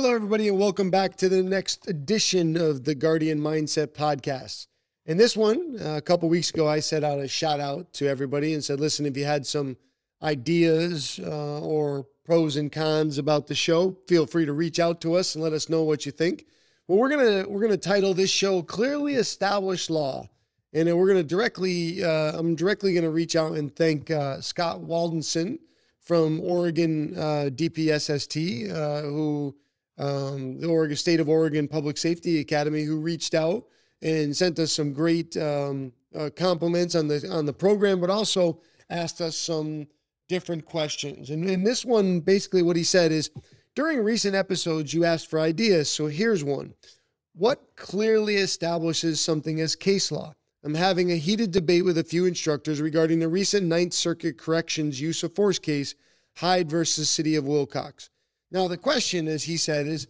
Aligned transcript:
Hello, 0.00 0.14
everybody, 0.14 0.46
and 0.46 0.56
welcome 0.56 0.90
back 0.90 1.16
to 1.16 1.28
the 1.28 1.42
next 1.42 1.88
edition 1.88 2.56
of 2.56 2.84
the 2.84 2.94
Guardian 2.94 3.40
Mindset 3.40 3.88
Podcast. 3.88 4.68
In 5.06 5.16
this 5.16 5.36
one, 5.36 5.76
uh, 5.84 5.96
a 5.96 6.00
couple 6.00 6.28
weeks 6.28 6.50
ago, 6.50 6.68
I 6.68 6.78
set 6.78 7.02
out 7.02 7.18
a 7.18 7.26
shout 7.26 7.58
out 7.58 7.92
to 7.94 8.06
everybody 8.06 8.54
and 8.54 8.62
said, 8.62 8.78
listen, 8.78 9.06
if 9.06 9.16
you 9.16 9.24
had 9.24 9.44
some 9.44 9.76
ideas 10.22 11.18
uh, 11.20 11.58
or 11.62 12.06
pros 12.24 12.54
and 12.54 12.70
cons 12.70 13.18
about 13.18 13.48
the 13.48 13.56
show, 13.56 13.96
feel 14.06 14.24
free 14.24 14.46
to 14.46 14.52
reach 14.52 14.78
out 14.78 15.00
to 15.00 15.14
us 15.14 15.34
and 15.34 15.42
let 15.42 15.52
us 15.52 15.68
know 15.68 15.82
what 15.82 16.06
you 16.06 16.12
think. 16.12 16.46
Well, 16.86 16.98
we're 16.98 17.08
gonna 17.08 17.48
we're 17.48 17.62
gonna 17.62 17.76
title 17.76 18.14
this 18.14 18.30
show 18.30 18.62
"Clearly 18.62 19.14
Established 19.14 19.90
Law," 19.90 20.28
and 20.72 20.86
then 20.86 20.96
we're 20.96 21.08
gonna 21.08 21.24
directly 21.24 22.04
uh, 22.04 22.38
I'm 22.38 22.54
directly 22.54 22.94
gonna 22.94 23.10
reach 23.10 23.34
out 23.34 23.54
and 23.56 23.74
thank 23.74 24.12
uh, 24.12 24.40
Scott 24.42 24.80
Waldenson 24.80 25.58
from 25.98 26.40
Oregon 26.40 27.14
uh, 27.16 27.50
DPSST, 27.52 28.72
uh, 28.72 29.02
who 29.02 29.56
um, 29.98 30.60
the 30.60 30.68
Oregon 30.68 30.96
State 30.96 31.20
of 31.20 31.28
Oregon 31.28 31.68
Public 31.68 31.98
Safety 31.98 32.40
Academy, 32.40 32.84
who 32.84 33.00
reached 33.00 33.34
out 33.34 33.64
and 34.02 34.36
sent 34.36 34.58
us 34.58 34.72
some 34.72 34.92
great 34.92 35.36
um, 35.36 35.92
uh, 36.14 36.30
compliments 36.34 36.94
on 36.94 37.08
the 37.08 37.28
on 37.30 37.46
the 37.46 37.52
program, 37.52 38.00
but 38.00 38.10
also 38.10 38.60
asked 38.90 39.20
us 39.20 39.36
some 39.36 39.86
different 40.28 40.64
questions. 40.64 41.30
And 41.30 41.48
in 41.48 41.64
this 41.64 41.84
one, 41.84 42.20
basically, 42.20 42.62
what 42.62 42.76
he 42.76 42.84
said 42.84 43.12
is, 43.12 43.30
during 43.74 44.00
recent 44.00 44.34
episodes, 44.34 44.94
you 44.94 45.04
asked 45.04 45.28
for 45.28 45.40
ideas. 45.40 45.90
So 45.90 46.06
here's 46.06 46.44
one: 46.44 46.74
What 47.34 47.76
clearly 47.76 48.36
establishes 48.36 49.20
something 49.20 49.60
as 49.60 49.74
case 49.74 50.12
law? 50.12 50.34
I'm 50.64 50.74
having 50.74 51.12
a 51.12 51.16
heated 51.16 51.52
debate 51.52 51.84
with 51.84 51.98
a 51.98 52.04
few 52.04 52.26
instructors 52.26 52.80
regarding 52.80 53.20
the 53.20 53.28
recent 53.28 53.66
Ninth 53.66 53.94
Circuit 53.94 54.38
Corrections 54.38 55.00
use 55.00 55.22
of 55.22 55.34
force 55.34 55.58
case, 55.58 55.94
Hyde 56.36 56.68
versus 56.68 57.08
City 57.08 57.36
of 57.36 57.44
Willcox. 57.44 58.10
Now, 58.50 58.68
the 58.68 58.76
question, 58.76 59.28
as 59.28 59.44
he 59.44 59.56
said, 59.56 59.86
is 59.86 60.06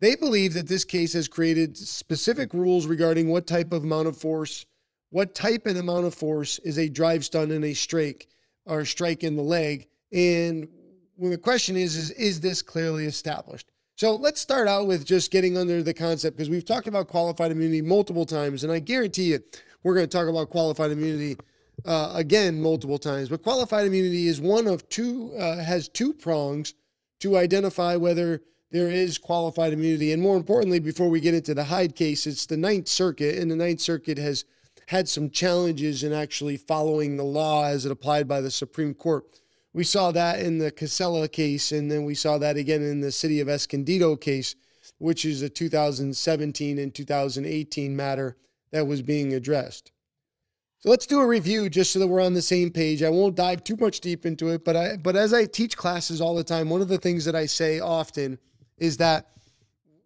they 0.00 0.14
believe 0.14 0.54
that 0.54 0.68
this 0.68 0.84
case 0.84 1.12
has 1.14 1.28
created 1.28 1.76
specific 1.76 2.52
rules 2.54 2.86
regarding 2.86 3.28
what 3.28 3.46
type 3.46 3.72
of 3.72 3.84
amount 3.84 4.08
of 4.08 4.16
force, 4.16 4.66
what 5.10 5.34
type 5.34 5.66
and 5.66 5.78
amount 5.78 6.06
of 6.06 6.14
force 6.14 6.58
is 6.60 6.78
a 6.78 6.88
drive 6.88 7.24
stun 7.24 7.50
and 7.50 7.64
a 7.64 7.74
strike 7.74 8.28
or 8.66 8.84
strike 8.84 9.24
in 9.24 9.36
the 9.36 9.42
leg. 9.42 9.88
And 10.12 10.68
when 11.16 11.30
the 11.30 11.38
question 11.38 11.76
is, 11.76 11.96
is, 11.96 12.10
is 12.12 12.40
this 12.40 12.62
clearly 12.62 13.06
established? 13.06 13.70
So 13.96 14.14
let's 14.14 14.40
start 14.40 14.68
out 14.68 14.86
with 14.86 15.04
just 15.04 15.32
getting 15.32 15.58
under 15.58 15.82
the 15.82 15.94
concept 15.94 16.36
because 16.36 16.50
we've 16.50 16.64
talked 16.64 16.86
about 16.86 17.08
qualified 17.08 17.50
immunity 17.50 17.82
multiple 17.82 18.24
times, 18.24 18.62
and 18.62 18.72
I 18.72 18.78
guarantee 18.78 19.32
you 19.32 19.40
we're 19.82 19.94
going 19.94 20.06
to 20.06 20.16
talk 20.16 20.28
about 20.28 20.50
qualified 20.50 20.92
immunity 20.92 21.36
uh, 21.84 22.12
again 22.14 22.62
multiple 22.62 22.98
times. 22.98 23.28
But 23.28 23.42
qualified 23.42 23.86
immunity 23.86 24.28
is 24.28 24.40
one 24.40 24.68
of 24.68 24.88
two, 24.88 25.32
uh, 25.36 25.56
has 25.64 25.88
two 25.88 26.12
prongs 26.12 26.74
to 27.20 27.36
identify 27.36 27.96
whether 27.96 28.42
there 28.70 28.90
is 28.90 29.18
qualified 29.18 29.72
immunity. 29.72 30.12
And 30.12 30.22
more 30.22 30.36
importantly, 30.36 30.78
before 30.78 31.08
we 31.08 31.20
get 31.20 31.34
into 31.34 31.54
the 31.54 31.64
Hyde 31.64 31.96
case, 31.96 32.26
it's 32.26 32.46
the 32.46 32.56
Ninth 32.56 32.88
Circuit, 32.88 33.38
and 33.38 33.50
the 33.50 33.56
Ninth 33.56 33.80
Circuit 33.80 34.18
has 34.18 34.44
had 34.88 35.08
some 35.08 35.30
challenges 35.30 36.02
in 36.02 36.12
actually 36.12 36.56
following 36.56 37.16
the 37.16 37.24
law 37.24 37.64
as 37.64 37.84
it 37.84 37.92
applied 37.92 38.26
by 38.26 38.40
the 38.40 38.50
Supreme 38.50 38.94
Court. 38.94 39.24
We 39.72 39.84
saw 39.84 40.12
that 40.12 40.40
in 40.40 40.58
the 40.58 40.70
Kisela 40.70 41.30
case, 41.30 41.72
and 41.72 41.90
then 41.90 42.04
we 42.04 42.14
saw 42.14 42.38
that 42.38 42.56
again 42.56 42.82
in 42.82 43.00
the 43.00 43.12
city 43.12 43.40
of 43.40 43.48
Escondido 43.48 44.16
case, 44.16 44.54
which 44.98 45.24
is 45.24 45.42
a 45.42 45.48
2017 45.48 46.78
and 46.78 46.94
2018 46.94 47.94
matter 47.94 48.36
that 48.70 48.86
was 48.86 49.02
being 49.02 49.34
addressed. 49.34 49.92
So 50.80 50.90
let's 50.90 51.06
do 51.06 51.18
a 51.18 51.26
review 51.26 51.68
just 51.68 51.92
so 51.92 51.98
that 51.98 52.06
we're 52.06 52.22
on 52.22 52.34
the 52.34 52.42
same 52.42 52.70
page. 52.70 53.02
I 53.02 53.08
won't 53.08 53.34
dive 53.34 53.64
too 53.64 53.76
much 53.76 53.98
deep 54.00 54.24
into 54.24 54.50
it, 54.50 54.64
but 54.64 54.76
I 54.76 54.96
but 54.96 55.16
as 55.16 55.34
I 55.34 55.44
teach 55.44 55.76
classes 55.76 56.20
all 56.20 56.36
the 56.36 56.44
time, 56.44 56.70
one 56.70 56.80
of 56.80 56.86
the 56.86 56.98
things 56.98 57.24
that 57.24 57.34
I 57.34 57.46
say 57.46 57.80
often 57.80 58.38
is 58.76 58.96
that 58.98 59.28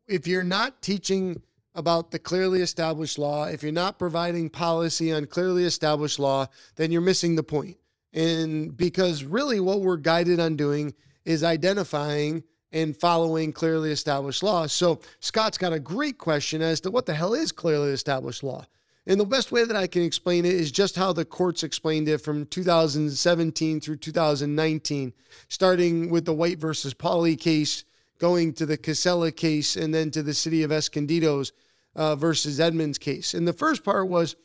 if 0.09 0.27
you're 0.27 0.43
not 0.43 0.81
teaching 0.81 1.43
about 1.75 2.11
the 2.11 2.19
clearly 2.19 2.63
established 2.63 3.19
law, 3.19 3.45
if 3.45 3.63
you're 3.63 3.71
not 3.71 3.99
providing 3.99 4.49
policy 4.49 5.13
on 5.13 5.27
clearly 5.27 5.65
established 5.65 6.19
law, 6.19 6.47
then 6.77 6.91
you're 6.91 7.03
missing 7.03 7.37
the 7.37 7.43
point. 7.43 7.77
And 8.15 8.75
because 8.75 9.25
really 9.25 9.61
what 9.61 9.83
we're 9.83 9.99
guided 9.99 10.41
on 10.41 10.57
doing 10.57 10.95
is 11.27 11.45
identifying 11.45 12.45
and 12.73 12.97
following 12.97 13.53
clearly 13.53 13.91
established 13.91 14.43
law. 14.43 14.67
So 14.67 15.01
Scott's 15.21 15.59
got 15.59 15.75
a 15.75 15.81
great 15.81 16.17
question 16.17 16.63
as 16.63 16.81
to 16.81 16.91
what 16.91 17.05
the 17.05 17.15
hell 17.15 17.35
is 17.35 17.53
clearly 17.53 17.91
established 17.91 18.43
law. 18.43 18.65
And 19.07 19.19
the 19.19 19.27
best 19.27 19.51
way 19.51 19.65
that 19.65 19.77
I 19.77 19.89
can 19.89 20.03
explain 20.03 20.45
it 20.45 20.55
is 20.55 20.71
just 20.71 20.95
how 20.95 21.13
the 21.13 21.25
courts 21.25 21.65
explained 21.65 22.09
it 22.09 22.19
from 22.19 22.47
2017 22.47 23.81
through 23.81 23.97
2019, 23.97 25.13
starting 25.49 26.09
with 26.09 26.25
the 26.25 26.33
White 26.33 26.59
versus 26.59 26.95
Pauly 26.95 27.39
case, 27.39 27.85
going 28.19 28.53
to 28.55 28.67
the 28.67 28.79
Kisela 28.79 29.35
case, 29.35 29.75
and 29.75 29.93
then 29.93 30.13
to 30.13 30.23
the 30.23 30.35
city 30.35 30.63
of 30.63 30.71
Escondido's 30.71 31.53
uh, 31.97 32.15
versus 32.15 32.61
Emmons 32.61 32.99
case. 32.99 33.35
And 33.35 33.47
the 33.47 33.53
first 33.53 33.85
part 33.85 34.09
was 34.09 34.37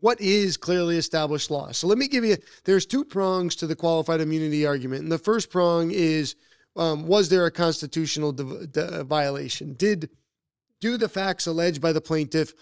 what 0.00 0.20
is 0.20 0.56
clearly 0.56 0.96
established 0.96 1.50
law? 1.50 1.70
So 1.70 1.86
let 1.86 1.96
me 1.96 2.08
give 2.08 2.24
you, 2.24 2.36
there's 2.64 2.84
two 2.84 3.04
prongs 3.04 3.54
to 3.56 3.66
the 3.66 3.76
qualified 3.76 4.20
immunity 4.20 4.66
argument. 4.66 5.02
And 5.02 5.12
the 5.12 5.18
first 5.18 5.48
prong 5.48 5.92
is 5.92 6.34
um, 6.74 7.06
was 7.06 7.28
there 7.28 7.46
a 7.46 7.50
constitutional 7.50 8.32
de- 8.32 8.66
de- 8.66 9.04
violation? 9.04 9.74
Did 9.74 10.10
do 10.80 10.96
the 10.96 11.08
facts 11.08 11.46
alleged 11.46 11.80
by 11.80 11.92
the 11.92 12.00
plaintiff 12.00 12.52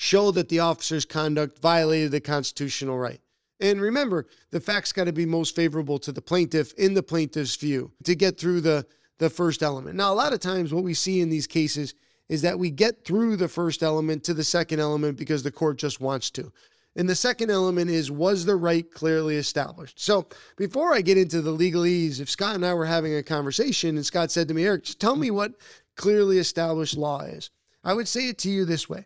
show 0.00 0.30
that 0.30 0.48
the 0.48 0.60
officer's 0.60 1.04
conduct 1.04 1.58
violated 1.60 2.10
the 2.10 2.20
constitutional 2.22 2.98
right. 2.98 3.20
And 3.60 3.82
remember, 3.82 4.28
the 4.50 4.58
facts 4.58 4.94
got 4.94 5.04
to 5.04 5.12
be 5.12 5.26
most 5.26 5.54
favorable 5.54 5.98
to 5.98 6.10
the 6.10 6.22
plaintiff 6.22 6.72
in 6.78 6.94
the 6.94 7.02
plaintiff's 7.02 7.56
view 7.56 7.92
to 8.04 8.14
get 8.14 8.40
through 8.40 8.62
the, 8.62 8.86
the 9.18 9.28
first 9.28 9.62
element. 9.62 9.96
Now, 9.96 10.10
a 10.10 10.14
lot 10.14 10.32
of 10.32 10.40
times, 10.40 10.72
what 10.72 10.84
we 10.84 10.94
see 10.94 11.20
in 11.20 11.28
these 11.28 11.46
cases 11.46 11.92
is 12.30 12.40
that 12.40 12.58
we 12.58 12.70
get 12.70 13.04
through 13.04 13.36
the 13.36 13.46
first 13.46 13.82
element 13.82 14.24
to 14.24 14.32
the 14.32 14.42
second 14.42 14.80
element 14.80 15.18
because 15.18 15.42
the 15.42 15.52
court 15.52 15.76
just 15.76 16.00
wants 16.00 16.30
to. 16.30 16.50
And 16.96 17.06
the 17.06 17.14
second 17.14 17.50
element 17.50 17.90
is 17.90 18.10
was 18.10 18.46
the 18.46 18.56
right 18.56 18.90
clearly 18.90 19.36
established? 19.36 20.00
So 20.00 20.28
before 20.56 20.94
I 20.94 21.02
get 21.02 21.18
into 21.18 21.42
the 21.42 21.54
legalese, 21.54 22.20
if 22.20 22.30
Scott 22.30 22.54
and 22.54 22.64
I 22.64 22.72
were 22.72 22.86
having 22.86 23.16
a 23.16 23.22
conversation 23.22 23.96
and 23.96 24.06
Scott 24.06 24.30
said 24.30 24.48
to 24.48 24.54
me, 24.54 24.64
Eric, 24.64 24.84
just 24.84 24.98
tell 24.98 25.16
me 25.16 25.30
what 25.30 25.52
clearly 25.94 26.38
established 26.38 26.96
law 26.96 27.20
is, 27.20 27.50
I 27.84 27.92
would 27.92 28.08
say 28.08 28.30
it 28.30 28.38
to 28.38 28.50
you 28.50 28.64
this 28.64 28.88
way 28.88 29.04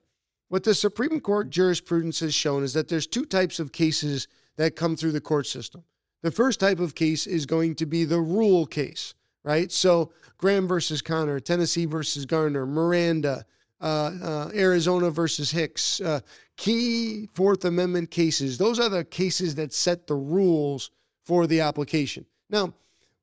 what 0.54 0.62
the 0.62 0.72
Supreme 0.72 1.19
Court 1.19 1.50
jurisprudence 1.50 2.20
has 2.20 2.32
shown 2.32 2.62
is 2.62 2.72
that 2.75 2.87
there's 2.87 3.09
two 3.09 3.25
types 3.25 3.59
of 3.59 3.72
cases 3.72 4.28
that 4.54 4.76
come 4.76 4.94
through 4.94 5.10
the 5.10 5.20
court 5.20 5.48
system. 5.48 5.82
The 6.22 6.31
first 6.31 6.60
type 6.60 6.78
of 6.78 6.94
case 6.94 7.26
is 7.26 7.44
going 7.44 7.75
to 7.75 7.87
be 7.87 8.04
the 8.04 8.20
rule 8.20 8.65
case, 8.65 9.15
right? 9.42 9.72
So 9.72 10.12
Graham 10.38 10.69
versus 10.69 11.03
Connor, 11.03 11.41
Tennessee 11.41 11.87
versus 11.87 12.25
Garner, 12.25 12.66
Miranda, 12.66 13.44
uh, 13.81 14.12
uh, 14.22 14.50
Arizona 14.54 15.10
versus 15.10 15.50
Hicks, 15.50 16.00
uh, 16.00 16.20
key 16.56 17.28
Fourth 17.34 17.65
Amendment 17.65 18.12
cases. 18.12 18.56
Those 18.56 18.78
are 18.78 18.88
the 18.88 19.04
cases 19.04 19.56
that 19.56 19.72
set 19.72 20.06
the 20.06 20.15
rules 20.15 20.92
for 21.25 21.48
the 21.48 21.62
application. 21.62 22.26
Now, 22.48 22.75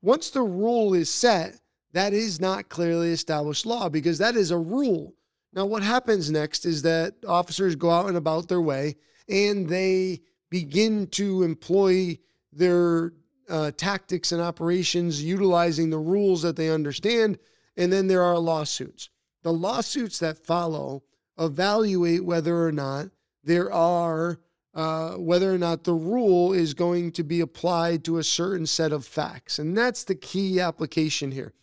once 0.01 0.31
the 0.31 0.41
rule 0.41 0.93
is 0.95 1.09
set, 1.09 1.61
that 1.93 2.11
is 2.11 2.41
not 2.41 2.67
clearly 2.67 3.13
established 3.13 3.65
law 3.65 3.87
because 3.87 4.17
that 4.17 4.35
is 4.35 4.51
a 4.51 4.57
rule. 4.57 5.13
Now, 5.53 5.65
what 5.65 5.83
happens 5.83 6.31
next 6.31 6.65
is 6.65 6.81
that 6.83 7.15
officers 7.27 7.75
go 7.75 7.89
out 7.89 8.07
and 8.07 8.17
about 8.17 8.47
their 8.47 8.61
way 8.61 8.95
and 9.27 9.67
they 9.67 10.21
begin 10.49 11.07
to 11.07 11.43
employ 11.43 12.17
their 12.53 13.13
uh, 13.49 13.71
tactics 13.71 14.31
and 14.31 14.41
operations 14.41 15.21
utilizing 15.23 15.89
the 15.89 15.97
rules 15.97 16.41
that 16.41 16.55
they 16.55 16.69
understand. 16.69 17.37
And 17.75 17.91
then 17.91 18.07
there 18.07 18.23
are 18.23 18.37
lawsuits. 18.37 19.09
The 19.43 19.53
lawsuits 19.53 20.19
that 20.19 20.45
follow 20.45 21.03
evaluate 21.37 22.23
whether 22.23 22.65
or 22.65 22.71
not 22.71 23.07
there 23.43 23.71
are, 23.71 24.39
uh, 24.73 25.13
whether 25.13 25.53
or 25.53 25.57
not 25.57 25.83
the 25.83 25.93
rule 25.93 26.53
is 26.53 26.73
going 26.73 27.11
to 27.13 27.23
be 27.23 27.41
applied 27.41 28.03
to 28.05 28.17
a 28.17 28.23
certain 28.23 28.65
set 28.65 28.93
of 28.93 29.05
facts. 29.05 29.59
And 29.59 29.77
that's 29.77 30.03
the 30.03 30.15
key 30.15 30.59
application 30.59 31.31
here. 31.31 31.53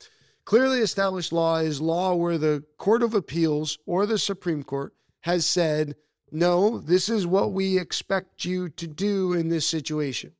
Clearly 0.48 0.78
established 0.78 1.30
law 1.30 1.58
is 1.58 1.78
law 1.78 2.14
where 2.14 2.38
the 2.38 2.64
Court 2.78 3.02
of 3.02 3.12
Appeals 3.12 3.76
or 3.84 4.06
the 4.06 4.16
Supreme 4.16 4.62
Court 4.62 4.94
has 5.20 5.44
said, 5.44 5.94
no, 6.32 6.78
this 6.78 7.10
is 7.10 7.26
what 7.26 7.52
we 7.52 7.78
expect 7.78 8.46
you 8.46 8.70
to 8.70 8.86
do 8.86 9.34
in 9.34 9.50
this 9.50 9.66
situation. 9.66 10.32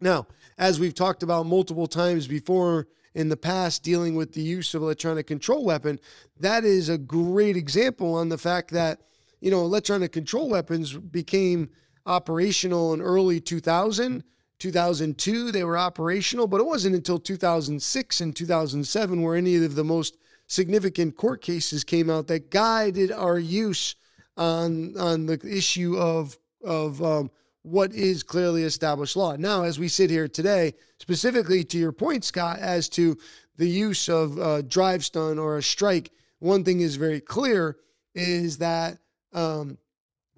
Now, 0.00 0.28
as 0.56 0.78
we've 0.78 0.94
talked 0.94 1.24
about 1.24 1.46
multiple 1.46 1.88
times 1.88 2.28
before 2.28 2.86
in 3.12 3.28
the 3.28 3.36
past, 3.36 3.82
dealing 3.82 4.14
with 4.14 4.34
the 4.34 4.40
use 4.40 4.72
of 4.72 4.82
electronic 4.82 5.26
control 5.26 5.64
weapon, 5.64 5.98
that 6.38 6.64
is 6.64 6.88
a 6.88 6.96
great 6.96 7.56
example 7.56 8.14
on 8.14 8.28
the 8.28 8.38
fact 8.38 8.70
that, 8.70 9.00
you 9.40 9.50
know, 9.50 9.62
electronic 9.62 10.12
control 10.12 10.48
weapons 10.48 10.96
became 10.96 11.70
operational 12.06 12.94
in 12.94 13.00
early 13.00 13.40
2000 13.40 14.22
2002 14.60 15.50
they 15.50 15.64
were 15.64 15.76
operational, 15.76 16.46
but 16.46 16.60
it 16.60 16.66
wasn't 16.66 16.94
until 16.94 17.18
2006 17.18 18.20
and 18.20 18.36
2007 18.36 19.22
where 19.22 19.36
any 19.36 19.56
of 19.56 19.74
the 19.74 19.84
most 19.84 20.16
significant 20.46 21.16
court 21.16 21.42
cases 21.42 21.84
came 21.84 22.10
out 22.10 22.26
that 22.28 22.50
guided 22.50 23.10
our 23.10 23.38
use 23.38 23.96
on 24.36 24.96
on 24.98 25.26
the 25.26 25.40
issue 25.44 25.96
of 25.96 26.38
of 26.62 27.02
um, 27.02 27.30
what 27.62 27.92
is 27.92 28.22
clearly 28.22 28.62
established 28.64 29.16
law. 29.16 29.36
Now, 29.36 29.64
as 29.64 29.78
we 29.78 29.88
sit 29.88 30.10
here 30.10 30.28
today, 30.28 30.74
specifically 30.98 31.64
to 31.64 31.78
your 31.78 31.92
point, 31.92 32.24
Scott, 32.24 32.58
as 32.58 32.88
to 32.90 33.18
the 33.56 33.68
use 33.68 34.08
of 34.08 34.38
a 34.38 34.62
drive 34.62 35.04
stun 35.04 35.38
or 35.38 35.58
a 35.58 35.62
strike, 35.62 36.10
one 36.38 36.64
thing 36.64 36.80
is 36.80 36.96
very 36.96 37.20
clear 37.20 37.76
is 38.14 38.58
that 38.58 38.98
um, 39.32 39.78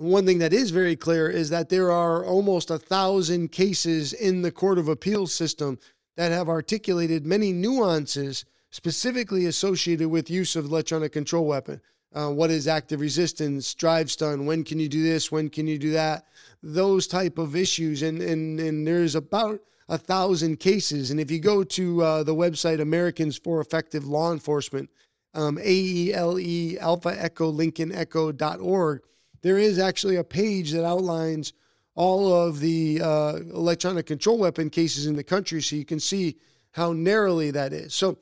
one 0.03 0.27
thing 0.27 0.39
that 0.39 0.53
is 0.53 0.71
very 0.71 0.97
clear 0.97 1.31
is 1.31 1.49
that 1.51 1.69
there 1.69 1.93
are 1.93 2.25
almost 2.25 2.71
a 2.71 2.79
thousand 2.79 3.53
cases 3.53 4.13
in 4.13 4.43
the 4.43 4.51
Court 4.51 4.79
of 4.79 4.89
Appeals 4.89 5.33
system 5.33 5.79
that 6.17 6.33
have 6.33 6.49
articulated 6.49 7.25
many 7.25 7.53
nuances 7.53 8.45
specifically 8.71 9.47
associated 9.47 10.09
with 10.09 10.29
use 10.29 10.57
of 10.57 10.65
electronic 10.65 11.13
control 11.13 11.47
weapon. 11.47 11.81
Uh, 12.15 12.31
what 12.31 12.51
is 12.51 12.69
active 12.69 13.01
resistance, 13.01 13.73
drive 13.75 14.11
stun, 14.11 14.45
when 14.45 14.65
can 14.65 14.79
you 14.79 14.89
do 14.89 15.03
this, 15.03 15.33
when 15.33 15.49
can 15.49 15.67
you 15.67 15.79
do 15.79 15.93
that, 15.93 16.27
those 16.63 17.07
type 17.07 17.39
of 17.39 17.57
issues. 17.57 18.03
And, 18.03 18.21
and, 18.21 18.61
and 18.61 18.87
there's 18.87 19.15
about 19.15 19.61
a 19.89 19.97
thousand 19.97 20.59
cases. 20.59 21.11
And 21.11 21.21
if 21.21 21.31
you 21.31 21.39
go 21.39 21.63
to 21.65 22.03
uh, 22.03 22.23
the 22.23 22.35
website 22.35 22.81
Americans 22.81 23.39
for 23.39 23.61
Effective 23.61 24.07
Law 24.07 24.33
Enforcement, 24.33 24.91
um, 25.33 25.59
A-E-L-E, 25.59 26.79
Alpha 26.79 27.17
Echo 27.19 27.49
Lincoln 27.49 27.93
Echo.org, 27.93 29.03
there 29.43 29.59
is 29.59 29.79
actually 29.79 30.17
a 30.17 30.25
page 30.25 30.73
that 30.73 30.85
outlines 30.85 31.53
all 31.95 32.33
of 32.33 32.61
the 32.61 33.01
uh, 33.03 33.37
electronic 33.37 34.07
control 34.07 34.39
weapon 34.39 34.71
cases 34.71 35.07
in 35.07 35.15
the 35.15 35.25
country 35.25 35.61
so 35.61 35.77
you 35.77 35.85
can 35.85 36.01
see 36.01 36.37
how 36.73 36.93
narrowly 36.93 37.51
that 37.51 37.73
is. 37.73 37.95
So, 37.95 38.19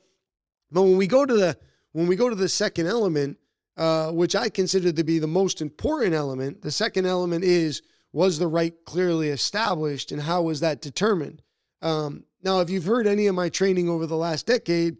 but 0.71 0.83
when 0.83 0.97
we 0.97 1.07
go 1.07 1.25
to 1.25 1.33
the 1.33 1.57
when 1.93 2.07
we 2.07 2.15
go 2.15 2.29
to 2.29 2.35
the 2.35 2.49
second 2.49 2.87
element, 2.87 3.37
uh, 3.77 4.11
which 4.11 4.35
I 4.35 4.49
consider 4.49 4.91
to 4.91 5.03
be 5.03 5.19
the 5.19 5.27
most 5.27 5.61
important 5.61 6.13
element, 6.13 6.61
the 6.61 6.71
second 6.71 7.05
element 7.05 7.43
is 7.43 7.81
was 8.13 8.39
the 8.39 8.47
right 8.47 8.73
clearly 8.85 9.29
established 9.29 10.11
and 10.11 10.21
how 10.21 10.41
was 10.41 10.59
that 10.59 10.81
determined? 10.81 11.41
Um, 11.81 12.25
now, 12.43 12.59
if 12.59 12.69
you've 12.69 12.85
heard 12.85 13.07
any 13.07 13.27
of 13.27 13.35
my 13.35 13.49
training 13.49 13.87
over 13.87 14.05
the 14.05 14.17
last 14.17 14.47
decade, 14.47 14.97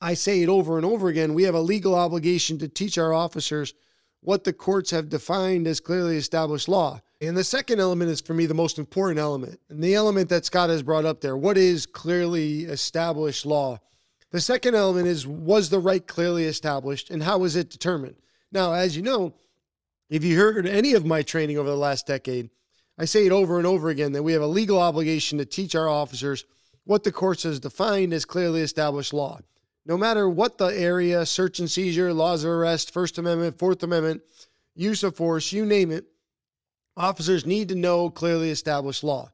I 0.00 0.14
say 0.14 0.42
it 0.42 0.48
over 0.48 0.76
and 0.76 0.86
over 0.86 1.08
again. 1.08 1.34
We 1.34 1.44
have 1.44 1.54
a 1.54 1.60
legal 1.60 1.94
obligation 1.94 2.58
to 2.58 2.68
teach 2.68 2.98
our 2.98 3.12
officers 3.12 3.72
what 4.24 4.44
the 4.44 4.52
courts 4.54 4.90
have 4.90 5.10
defined 5.10 5.66
as 5.66 5.80
clearly 5.80 6.16
established 6.16 6.66
law. 6.66 6.98
And 7.20 7.36
the 7.36 7.44
second 7.44 7.78
element 7.78 8.10
is 8.10 8.22
for 8.22 8.32
me 8.32 8.46
the 8.46 8.54
most 8.54 8.78
important 8.78 9.18
element, 9.18 9.60
and 9.68 9.82
the 9.82 9.94
element 9.94 10.30
that 10.30 10.46
Scott 10.46 10.70
has 10.70 10.82
brought 10.82 11.04
up 11.04 11.20
there. 11.20 11.36
What 11.36 11.58
is 11.58 11.84
clearly 11.86 12.64
established 12.64 13.44
law? 13.44 13.78
The 14.30 14.40
second 14.40 14.74
element 14.74 15.06
is 15.06 15.26
was 15.26 15.68
the 15.68 15.78
right 15.78 16.04
clearly 16.04 16.44
established 16.44 17.10
and 17.10 17.22
how 17.22 17.38
was 17.38 17.54
it 17.54 17.70
determined? 17.70 18.16
Now, 18.50 18.72
as 18.72 18.96
you 18.96 19.02
know, 19.02 19.34
if 20.10 20.24
you 20.24 20.36
heard 20.36 20.66
any 20.66 20.94
of 20.94 21.04
my 21.04 21.22
training 21.22 21.58
over 21.58 21.68
the 21.68 21.76
last 21.76 22.06
decade, 22.06 22.50
I 22.98 23.04
say 23.04 23.26
it 23.26 23.32
over 23.32 23.58
and 23.58 23.66
over 23.66 23.90
again 23.90 24.12
that 24.12 24.22
we 24.22 24.32
have 24.32 24.42
a 24.42 24.46
legal 24.46 24.78
obligation 24.80 25.38
to 25.38 25.44
teach 25.44 25.74
our 25.74 25.88
officers 25.88 26.46
what 26.84 27.04
the 27.04 27.12
courts 27.12 27.44
has 27.44 27.60
defined 27.60 28.12
as 28.12 28.24
clearly 28.24 28.60
established 28.62 29.12
law. 29.12 29.40
No 29.86 29.98
matter 29.98 30.28
what 30.28 30.56
the 30.56 30.66
area, 30.66 31.26
search 31.26 31.58
and 31.58 31.70
seizure, 31.70 32.12
laws 32.12 32.44
of 32.44 32.50
arrest, 32.50 32.92
First 32.92 33.18
Amendment, 33.18 33.58
Fourth 33.58 33.82
Amendment, 33.82 34.22
use 34.74 35.02
of 35.02 35.16
force, 35.16 35.52
you 35.52 35.66
name 35.66 35.90
it, 35.90 36.06
officers 36.96 37.44
need 37.44 37.68
to 37.68 37.74
know 37.74 38.08
clearly 38.08 38.50
established 38.50 39.04
law. 39.04 39.30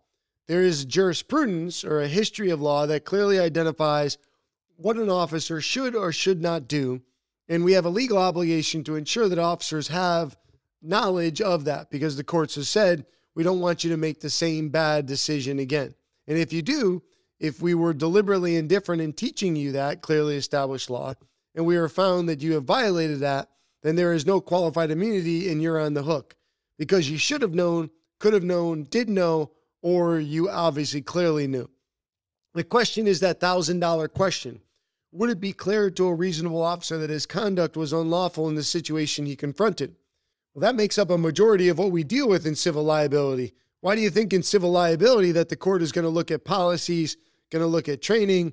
There 0.49 0.63
is 0.63 0.85
jurisprudence 0.85 1.85
or 1.85 2.01
a 2.01 2.09
history 2.09 2.51
of 2.51 2.61
law 2.61 2.87
that 2.87 3.05
clearly 3.05 3.39
identifies 3.39 4.19
what 4.77 4.97
an 4.97 5.09
officer 5.09 5.61
should 5.61 5.95
or 5.95 6.11
should 6.11 6.43
not 6.43 6.67
do. 6.67 7.03
And 7.49 7.65
we 7.65 7.73
have 7.73 7.85
a 7.85 7.91
legal 7.91 8.19
obligation 8.19 8.83
to 8.85 8.97
ensure 8.97 9.29
that 9.29 9.39
officers 9.39 9.89
have 9.89 10.37
knowledge 10.83 11.41
of 11.41 11.65
that 11.67 11.91
because 11.91 12.17
the 12.17 12.25
courts 12.25 12.57
have 12.57 12.67
said 12.67 13.07
we 13.35 13.45
don't 13.45 13.61
want 13.61 13.85
you 13.85 13.91
to 13.91 13.97
make 13.97 14.21
the 14.21 14.31
same 14.31 14.71
bad 14.71 15.07
decision 15.07 15.59
again. 15.59 15.95
And 16.27 16.39
if 16.39 16.53
you 16.53 16.63
do, 16.63 17.03
if 17.41 17.61
we 17.61 17.75
were 17.75 17.95
deliberately 17.95 18.57
indifferent 18.57 19.03
in 19.03 19.13
teaching 19.13 19.57
you 19.57 19.73
that 19.73 20.03
clearly 20.03 20.37
established 20.37 20.91
law, 20.91 21.15
and 21.55 21.67
we 21.67 21.77
are 21.77 21.89
found 21.89 22.29
that 22.29 22.43
you 22.43 22.53
have 22.53 22.65
violated 22.65 23.21
that, 23.21 23.49
then 23.83 23.97
there 23.97 24.13
is 24.13 24.27
no 24.27 24.41
qualified 24.41 24.91
immunity 24.91 25.51
and 25.51 25.63
you're 25.63 25.81
on 25.81 25.95
the 25.95 26.03
hook 26.03 26.37
because 26.79 27.11
you 27.11 27.19
should 27.19 27.43
have 27.43 27.55
known, 27.55 27.91
could 28.19 28.35
have 28.35 28.45
known, 28.45 28.85
did 28.85 29.09
know, 29.09 29.51
or 29.83 30.21
you 30.21 30.49
obviously 30.51 31.01
clearly 31.01 31.47
knew. 31.47 31.69
The 32.55 32.65
question 32.65 33.07
is 33.07 33.21
that 33.21 33.41
$1,000 33.41 34.13
question. 34.13 34.61
Would 35.13 35.31
it 35.31 35.41
be 35.41 35.53
clear 35.53 35.91
to 35.91 36.07
a 36.07 36.15
reasonable 36.15 36.63
officer 36.63 36.99
that 36.99 37.11
his 37.11 37.27
conduct 37.27 37.77
was 37.77 37.93
unlawful 37.93 38.49
in 38.49 38.55
the 38.55 38.63
situation 38.63 39.27
he 39.27 39.35
confronted? 39.35 39.97
Well, 40.55 40.61
that 40.61 40.77
makes 40.77 40.99
up 40.99 41.11
a 41.11 41.19
majority 41.19 41.69
of 41.69 41.79
what 41.79 41.91
we 41.91 42.05
deal 42.05 42.29
with 42.29 42.47
in 42.47 42.55
civil 42.55 42.85
liability. 42.85 43.55
Why 43.81 43.95
do 43.95 44.03
you 44.03 44.11
think 44.11 44.33
in 44.33 44.43
civil 44.43 44.71
liability 44.71 45.33
that 45.33 45.49
the 45.49 45.57
court 45.57 45.81
is 45.81 45.93
going 45.93 46.05
to 46.05 46.11
look 46.11 46.31
at 46.31 46.45
policies, 46.45 47.17
going 47.51 47.63
to 47.63 47.67
look 47.67 47.89
at 47.89 48.03
training, 48.03 48.53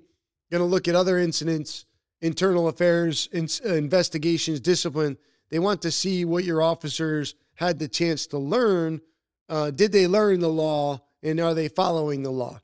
going 0.51 0.61
to 0.61 0.65
look 0.65 0.87
at 0.87 0.95
other 0.95 1.17
incidents, 1.17 1.85
internal 2.21 2.67
affairs, 2.67 3.29
in, 3.31 3.47
uh, 3.65 3.73
investigations, 3.73 4.59
discipline? 4.59 5.17
They 5.49 5.59
want 5.59 5.81
to 5.83 5.91
see 5.91 6.25
what 6.25 6.43
your 6.43 6.61
officers 6.61 7.35
had 7.55 7.79
the 7.79 7.87
chance 7.87 8.27
to 8.27 8.37
learn. 8.37 9.01
Uh, 9.49 9.71
did 9.71 9.91
they 9.91 10.07
learn 10.07 10.39
the 10.39 10.49
law 10.49 11.01
and 11.23 11.39
are 11.39 11.53
they 11.53 11.67
following 11.67 12.23
the 12.23 12.31
law? 12.31 12.59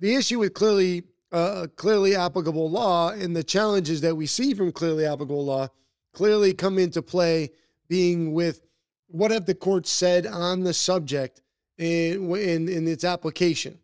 The 0.00 0.14
issue 0.14 0.40
with 0.40 0.54
clearly 0.54 1.04
uh, 1.32 1.66
clearly 1.76 2.14
applicable 2.14 2.70
law 2.70 3.10
and 3.10 3.34
the 3.34 3.42
challenges 3.42 4.02
that 4.02 4.14
we 4.14 4.26
see 4.26 4.52
from 4.52 4.70
clearly 4.70 5.06
applicable 5.06 5.44
law 5.44 5.68
clearly 6.12 6.52
come 6.52 6.78
into 6.78 7.00
play 7.00 7.50
being 7.88 8.32
with 8.32 8.60
what 9.08 9.30
have 9.30 9.46
the 9.46 9.54
courts 9.54 9.90
said 9.90 10.26
on 10.26 10.62
the 10.62 10.74
subject 10.74 11.42
in, 11.78 12.30
in, 12.36 12.68
in 12.68 12.86
its 12.86 13.04
application. 13.04 13.78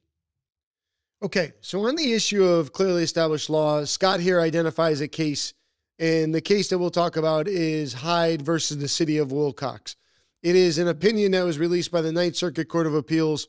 Okay, 1.20 1.52
so 1.60 1.84
on 1.88 1.96
the 1.96 2.12
issue 2.12 2.44
of 2.44 2.72
clearly 2.72 3.02
established 3.02 3.50
law, 3.50 3.84
Scott 3.84 4.20
here 4.20 4.40
identifies 4.40 5.00
a 5.00 5.08
case, 5.08 5.52
and 5.98 6.32
the 6.32 6.40
case 6.40 6.68
that 6.68 6.78
we'll 6.78 6.90
talk 6.90 7.16
about 7.16 7.48
is 7.48 7.92
Hyde 7.92 8.40
versus 8.40 8.78
the 8.78 8.86
city 8.86 9.18
of 9.18 9.30
Willcox. 9.30 9.96
It 10.44 10.54
is 10.54 10.78
an 10.78 10.86
opinion 10.86 11.32
that 11.32 11.42
was 11.42 11.58
released 11.58 11.90
by 11.90 12.02
the 12.02 12.12
Ninth 12.12 12.36
Circuit 12.36 12.68
Court 12.68 12.86
of 12.86 12.94
Appeals 12.94 13.48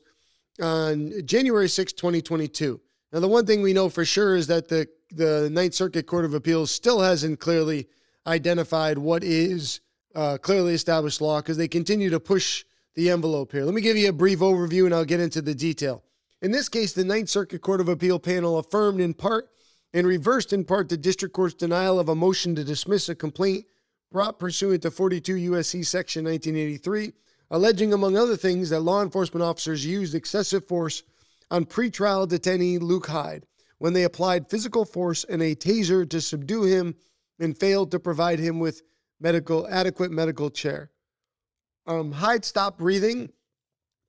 on 0.60 1.12
January 1.24 1.68
6, 1.68 1.92
2022. 1.92 2.80
Now, 3.12 3.20
the 3.20 3.28
one 3.28 3.46
thing 3.46 3.62
we 3.62 3.72
know 3.72 3.88
for 3.88 4.04
sure 4.04 4.34
is 4.34 4.48
that 4.48 4.68
the, 4.68 4.88
the 5.12 5.48
Ninth 5.52 5.74
Circuit 5.74 6.08
Court 6.08 6.24
of 6.24 6.34
Appeals 6.34 6.72
still 6.72 7.00
hasn't 7.00 7.38
clearly 7.38 7.86
identified 8.26 8.98
what 8.98 9.22
is 9.22 9.80
uh, 10.16 10.38
clearly 10.38 10.74
established 10.74 11.20
law 11.20 11.40
because 11.40 11.56
they 11.56 11.68
continue 11.68 12.10
to 12.10 12.18
push 12.18 12.64
the 12.96 13.10
envelope 13.10 13.52
here. 13.52 13.64
Let 13.64 13.74
me 13.74 13.80
give 13.80 13.96
you 13.96 14.08
a 14.08 14.12
brief 14.12 14.40
overview 14.40 14.86
and 14.86 14.94
I'll 14.94 15.04
get 15.04 15.20
into 15.20 15.40
the 15.40 15.54
detail. 15.54 16.02
In 16.42 16.52
this 16.52 16.68
case, 16.68 16.92
the 16.92 17.04
Ninth 17.04 17.28
Circuit 17.28 17.60
Court 17.60 17.80
of 17.80 17.88
Appeal 17.88 18.18
panel 18.18 18.58
affirmed 18.58 19.00
in 19.00 19.12
part 19.12 19.50
and 19.92 20.06
reversed 20.06 20.52
in 20.52 20.64
part 20.64 20.88
the 20.88 20.96
district 20.96 21.34
court's 21.34 21.54
denial 21.54 21.98
of 22.00 22.08
a 22.08 22.14
motion 22.14 22.54
to 22.54 22.64
dismiss 22.64 23.08
a 23.08 23.14
complaint 23.14 23.66
brought 24.10 24.38
pursuant 24.38 24.82
to 24.82 24.90
42 24.90 25.36
U.S.C. 25.36 25.82
Section 25.82 26.24
1983, 26.24 27.12
alleging, 27.50 27.92
among 27.92 28.16
other 28.16 28.36
things, 28.36 28.70
that 28.70 28.80
law 28.80 29.02
enforcement 29.02 29.44
officers 29.44 29.84
used 29.84 30.14
excessive 30.14 30.66
force 30.66 31.02
on 31.50 31.64
pretrial 31.66 32.26
detainee 32.26 32.80
Luke 32.80 33.06
Hyde 33.06 33.46
when 33.78 33.92
they 33.92 34.04
applied 34.04 34.48
physical 34.48 34.84
force 34.84 35.24
and 35.24 35.42
a 35.42 35.54
taser 35.54 36.08
to 36.08 36.20
subdue 36.20 36.64
him 36.64 36.94
and 37.38 37.58
failed 37.58 37.90
to 37.90 38.00
provide 38.00 38.38
him 38.38 38.60
with 38.60 38.82
medical 39.20 39.66
adequate 39.68 40.10
medical 40.10 40.50
care. 40.50 40.90
Um, 41.86 42.12
Hyde 42.12 42.44
stopped 42.44 42.78
breathing 42.78 43.30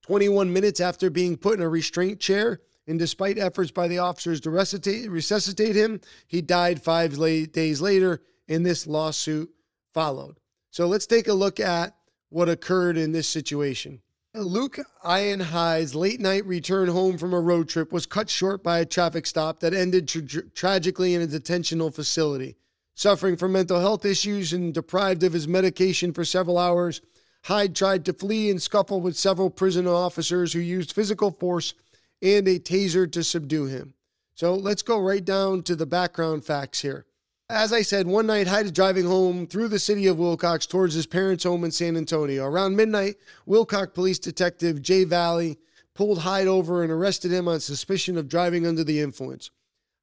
21 0.04 0.52
minutes 0.52 0.80
after 0.80 1.10
being 1.10 1.38
put 1.38 1.58
in 1.58 1.64
a 1.64 1.70
restraint 1.70 2.20
chair, 2.20 2.62
and 2.88 2.98
despite 2.98 3.38
efforts 3.38 3.72
by 3.72 3.88
the 3.88 4.00
officers 4.00 4.42
to 4.42 4.50
resuscitate, 4.50 5.76
him, 5.76 6.02
he 6.28 6.42
died 6.42 6.82
five 6.82 7.18
days 7.52 7.82
later, 7.82 8.22
and 8.48 8.66
this 8.66 8.88
lawsuit 8.88 9.50
followed. 9.94 10.40
So 10.72 10.88
let's 10.88 11.06
take 11.06 11.28
a 11.28 11.34
look 11.34 11.60
at 11.60 11.96
what 12.30 12.50
occurred 12.50 12.98
in 12.98 13.12
this 13.12 13.28
situation. 13.28 14.02
Luke 14.34 14.80
Ian 15.06 15.42
Hyde's 15.42 15.94
late 15.94 16.22
night 16.22 16.46
return 16.46 16.88
home 16.88 17.18
from 17.18 17.34
a 17.34 17.40
road 17.40 17.68
trip 17.68 17.92
was 17.92 18.06
cut 18.06 18.30
short 18.30 18.64
by 18.64 18.80
a 18.80 18.86
traffic 18.86 19.26
stop 19.26 19.60
that 19.60 19.74
ended 19.74 20.08
tra- 20.08 20.50
tragically 20.52 21.14
in 21.14 21.22
a 21.22 21.28
detentional 21.28 21.94
facility. 21.94 22.56
Suffering 22.96 23.36
from 23.36 23.52
mental 23.52 23.82
health 23.82 24.06
issues 24.06 24.54
and 24.54 24.74
deprived 24.74 25.24
of 25.24 25.34
his 25.34 25.50
medication 25.50 26.14
for 26.14 26.24
several 26.24 26.58
hours, 26.58 27.02
Hyde 27.44 27.76
tried 27.76 28.06
to 28.06 28.14
flee 28.14 28.50
and 28.50 28.62
scuffle 28.62 29.02
with 29.02 29.18
several 29.18 29.50
prison 29.50 29.88
officers 29.88 30.54
who 30.54 30.60
used 30.60 30.94
physical 30.94 31.32
force 31.32 31.74
and 32.22 32.48
a 32.48 32.60
taser 32.60 33.12
to 33.12 33.24
subdue 33.24 33.66
him. 33.66 33.94
So 34.36 34.54
let's 34.54 34.82
go 34.82 35.00
right 35.00 35.24
down 35.24 35.64
to 35.64 35.76
the 35.76 35.86
background 35.86 36.46
facts 36.46 36.82
here. 36.82 37.06
As 37.50 37.74
I 37.74 37.82
said, 37.82 38.08
one 38.08 38.28
night 38.28 38.48
Hyde 38.48 38.68
is 38.68 38.72
driving 38.72 39.06
home 39.06 39.46
through 39.46 39.68
the 39.68 39.80
city 39.80 40.08
of 40.08 40.18
Willcox 40.18 40.68
towards 40.68 40.94
his 40.94 41.06
parents' 41.06 41.44
home 41.44 41.66
in 41.66 41.72
San 41.72 41.98
Antonio. 41.98 42.46
Around 42.46 42.78
midnight, 42.78 43.16
Willcox 43.46 43.94
police 43.94 44.20
detective 44.20 44.82
Jay 44.82 45.04
Valley 45.04 45.58
pulled 45.94 46.20
Hyde 46.20 46.48
over 46.48 46.82
and 46.82 46.92
arrested 46.92 47.32
him 47.32 47.48
on 47.48 47.60
suspicion 47.60 48.18
of 48.18 48.30
driving 48.30 48.66
under 48.66 48.84
the 48.84 49.02
influence. 49.02 49.52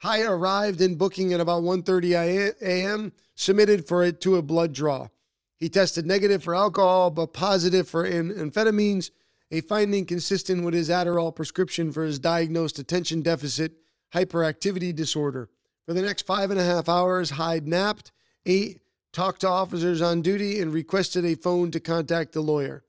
Hyde 0.02 0.26
arrived 0.26 0.80
in 0.80 0.97
booking 0.97 1.33
at 1.33 1.40
about 1.40 1.62
1:30 1.62 2.61
a.m., 2.61 3.12
submitted 3.35 3.88
for 3.88 4.04
it 4.04 4.21
to 4.21 4.37
a 4.37 4.42
blood 4.42 4.73
draw. 4.73 5.09
He 5.58 5.68
tested 5.68 6.06
negative 6.06 6.44
for 6.44 6.54
alcohol 6.54 7.10
but 7.10 7.32
positive 7.32 7.88
for 7.88 8.08
amphetamines 8.08 9.10
a 9.50 9.60
finding 9.62 10.04
consistent 10.04 10.64
with 10.64 10.74
his 10.74 10.88
Adderall 10.88 11.34
prescription 11.34 11.90
for 11.90 12.04
his 12.04 12.18
diagnosed 12.18 12.78
attention 12.78 13.22
deficit 13.22 13.72
hyperactivity 14.14 14.94
disorder. 14.94 15.48
For 15.86 15.94
the 15.94 16.02
next 16.02 16.26
five 16.26 16.50
and 16.50 16.60
a 16.60 16.64
half 16.64 16.88
hours, 16.88 17.30
Hyde 17.30 17.66
napped, 17.66 18.12
ate, 18.44 18.80
talked 19.12 19.40
to 19.40 19.48
officers 19.48 20.02
on 20.02 20.20
duty, 20.20 20.60
and 20.60 20.72
requested 20.72 21.24
a 21.24 21.34
phone 21.34 21.70
to 21.70 21.80
contact 21.80 22.32
the 22.32 22.42
lawyer. 22.42 22.84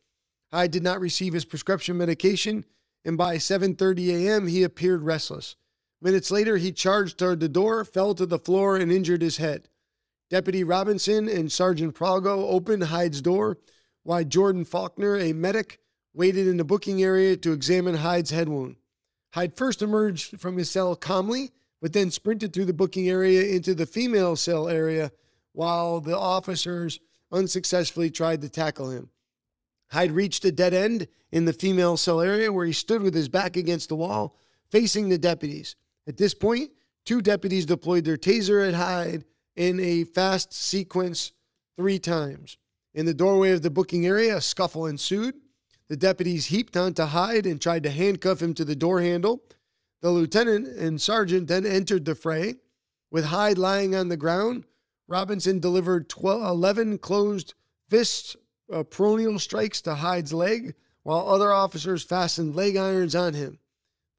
Hyde 0.51 0.71
did 0.71 0.83
not 0.83 0.99
receive 0.99 1.33
his 1.33 1.45
prescription 1.45 1.97
medication, 1.97 2.65
and 3.05 3.17
by 3.17 3.37
7:30 3.37 4.09
a.m. 4.09 4.47
he 4.47 4.63
appeared 4.63 5.03
restless. 5.03 5.55
Minutes 6.01 6.31
later, 6.31 6.57
he 6.57 6.71
charged 6.71 7.17
toward 7.17 7.39
the 7.39 7.49
door, 7.49 7.85
fell 7.85 8.13
to 8.15 8.25
the 8.25 8.39
floor, 8.39 8.75
and 8.75 8.91
injured 8.91 9.21
his 9.21 9.37
head. 9.37 9.69
Deputy 10.29 10.63
Robinson 10.63 11.27
and 11.27 11.51
Sergeant 11.51 11.95
Prago 11.95 12.51
opened 12.51 12.83
Hyde's 12.83 13.21
door, 13.21 13.57
while 14.03 14.23
Jordan 14.23 14.63
Faulkner, 14.63 15.17
a 15.17 15.33
medic, 15.33 15.79
waited 16.13 16.47
in 16.47 16.57
the 16.57 16.63
booking 16.63 17.01
area 17.01 17.35
to 17.37 17.51
examine 17.51 17.95
Hyde's 17.95 18.29
head 18.29 18.47
wound. 18.47 18.75
Hyde 19.33 19.55
first 19.55 19.81
emerged 19.81 20.39
from 20.39 20.57
his 20.57 20.69
cell 20.69 20.95
calmly, 20.95 21.51
but 21.81 21.93
then 21.93 22.11
sprinted 22.11 22.53
through 22.53 22.65
the 22.65 22.73
booking 22.73 23.09
area 23.09 23.55
into 23.55 23.73
the 23.73 23.85
female 23.85 24.35
cell 24.35 24.67
area 24.67 25.11
while 25.53 25.99
the 25.99 26.17
officers 26.17 26.99
unsuccessfully 27.31 28.11
tried 28.11 28.41
to 28.41 28.49
tackle 28.49 28.91
him. 28.91 29.09
Hyde 29.91 30.11
reached 30.11 30.45
a 30.45 30.51
dead 30.51 30.73
end 30.73 31.07
in 31.31 31.45
the 31.45 31.53
female 31.53 31.97
cell 31.97 32.21
area 32.21 32.53
where 32.53 32.65
he 32.65 32.73
stood 32.73 33.01
with 33.01 33.15
his 33.15 33.29
back 33.29 33.57
against 33.57 33.89
the 33.89 33.95
wall, 33.95 34.35
facing 34.69 35.09
the 35.09 35.17
deputies. 35.17 35.75
At 36.07 36.17
this 36.17 36.33
point, 36.35 36.71
two 37.05 37.21
deputies 37.21 37.65
deployed 37.65 38.05
their 38.05 38.17
taser 38.17 38.67
at 38.67 38.75
Hyde 38.75 39.25
in 39.55 39.79
a 39.79 40.03
fast 40.03 40.53
sequence 40.53 41.31
three 41.77 41.99
times. 41.99 42.57
In 42.93 43.05
the 43.05 43.13
doorway 43.13 43.51
of 43.51 43.61
the 43.61 43.69
booking 43.69 44.05
area, 44.05 44.37
a 44.37 44.41
scuffle 44.41 44.85
ensued. 44.85 45.35
The 45.87 45.97
deputies 45.97 46.47
heaped 46.47 46.77
onto 46.77 47.03
Hyde 47.03 47.45
and 47.45 47.61
tried 47.61 47.83
to 47.83 47.89
handcuff 47.89 48.41
him 48.41 48.53
to 48.55 48.65
the 48.65 48.75
door 48.75 49.01
handle. 49.01 49.43
The 50.01 50.11
lieutenant 50.11 50.67
and 50.67 51.01
sergeant 51.01 51.47
then 51.47 51.65
entered 51.65 52.05
the 52.05 52.15
fray. 52.15 52.55
With 53.11 53.25
Hyde 53.25 53.57
lying 53.57 53.95
on 53.95 54.09
the 54.09 54.17
ground, 54.17 54.65
Robinson 55.07 55.59
delivered 55.59 56.09
12, 56.09 56.43
11 56.43 56.97
closed 56.99 57.55
fists, 57.89 58.35
uh, 58.71 58.83
peroneal 58.83 59.39
strikes 59.39 59.81
to 59.81 59.95
Hyde's 59.95 60.31
leg, 60.31 60.75
while 61.03 61.27
other 61.27 61.51
officers 61.51 62.03
fastened 62.03 62.55
leg 62.55 62.77
irons 62.77 63.15
on 63.15 63.33
him. 63.33 63.59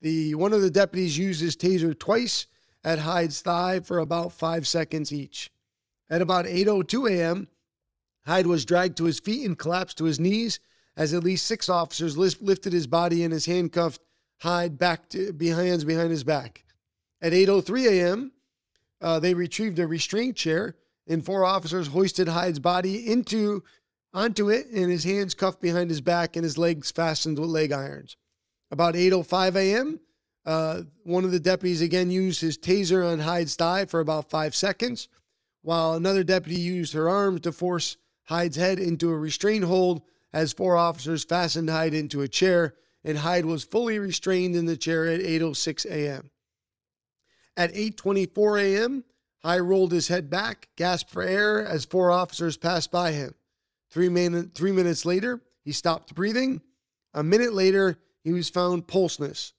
The 0.00 0.34
one 0.34 0.52
of 0.52 0.62
the 0.62 0.70
deputies 0.70 1.16
used 1.16 1.40
his 1.40 1.56
taser 1.56 1.96
twice 1.96 2.46
at 2.84 3.00
Hyde's 3.00 3.40
thigh 3.40 3.80
for 3.80 3.98
about 3.98 4.32
five 4.32 4.66
seconds 4.66 5.12
each. 5.12 5.50
At 6.08 6.22
about 6.22 6.46
8:02 6.46 7.10
a.m., 7.10 7.48
Hyde 8.26 8.46
was 8.46 8.64
dragged 8.64 8.96
to 8.98 9.04
his 9.04 9.20
feet 9.20 9.46
and 9.46 9.58
collapsed 9.58 9.98
to 9.98 10.04
his 10.04 10.20
knees 10.20 10.60
as 10.96 11.14
at 11.14 11.24
least 11.24 11.46
six 11.46 11.68
officers 11.68 12.18
lifted 12.18 12.72
his 12.72 12.86
body 12.86 13.24
and 13.24 13.32
his 13.32 13.46
handcuffed 13.46 14.02
Hyde 14.38 14.78
back 14.78 15.08
to, 15.10 15.32
behind, 15.32 15.86
behind 15.86 16.10
his 16.10 16.24
back. 16.24 16.64
At 17.20 17.32
8:03 17.32 17.86
a.m., 17.88 18.32
uh, 19.00 19.20
they 19.20 19.34
retrieved 19.34 19.78
a 19.78 19.86
restraint 19.86 20.36
chair, 20.36 20.76
and 21.06 21.24
four 21.24 21.44
officers 21.44 21.88
hoisted 21.88 22.28
Hyde's 22.28 22.58
body 22.58 23.10
into 23.10 23.62
onto 24.12 24.48
it, 24.48 24.66
and 24.68 24.90
his 24.90 25.04
hands 25.04 25.34
cuffed 25.34 25.60
behind 25.60 25.90
his 25.90 26.00
back 26.00 26.36
and 26.36 26.44
his 26.44 26.58
legs 26.58 26.90
fastened 26.90 27.38
with 27.38 27.48
leg 27.48 27.72
irons. 27.72 28.16
About 28.70 28.94
8:05 28.94 29.56
a.m., 29.56 30.00
uh, 30.50 30.82
one 31.04 31.24
of 31.24 31.30
the 31.30 31.38
deputies 31.38 31.80
again 31.80 32.10
used 32.10 32.40
his 32.40 32.58
taser 32.58 33.08
on 33.08 33.20
Hyde's 33.20 33.54
thigh 33.54 33.84
for 33.84 34.00
about 34.00 34.30
five 34.30 34.52
seconds, 34.52 35.06
while 35.62 35.94
another 35.94 36.24
deputy 36.24 36.60
used 36.60 36.92
her 36.92 37.08
arms 37.08 37.42
to 37.42 37.52
force 37.52 37.96
Hyde's 38.24 38.56
head 38.56 38.80
into 38.80 39.10
a 39.10 39.16
restraint 39.16 39.62
hold 39.62 40.02
as 40.32 40.52
four 40.52 40.76
officers 40.76 41.22
fastened 41.22 41.70
Hyde 41.70 41.94
into 41.94 42.20
a 42.20 42.26
chair, 42.26 42.74
and 43.04 43.18
Hyde 43.18 43.46
was 43.46 43.62
fully 43.62 44.00
restrained 44.00 44.56
in 44.56 44.66
the 44.66 44.76
chair 44.76 45.06
at 45.06 45.20
8:06 45.20 45.86
a.m. 45.86 46.30
At 47.56 47.72
8:24 47.72 48.60
a.m., 48.60 49.04
Hyde 49.44 49.60
rolled 49.60 49.92
his 49.92 50.08
head 50.08 50.28
back, 50.28 50.68
gasped 50.74 51.12
for 51.12 51.22
air 51.22 51.64
as 51.64 51.84
four 51.84 52.10
officers 52.10 52.56
passed 52.56 52.90
by 52.90 53.12
him. 53.12 53.36
Three, 53.88 54.08
min- 54.08 54.50
three 54.52 54.72
minutes 54.72 55.06
later, 55.06 55.42
he 55.62 55.70
stopped 55.70 56.12
breathing. 56.12 56.60
A 57.14 57.22
minute 57.22 57.52
later, 57.52 58.00
he 58.24 58.32
was 58.32 58.50
found 58.50 58.88
pulseless. 58.88 59.52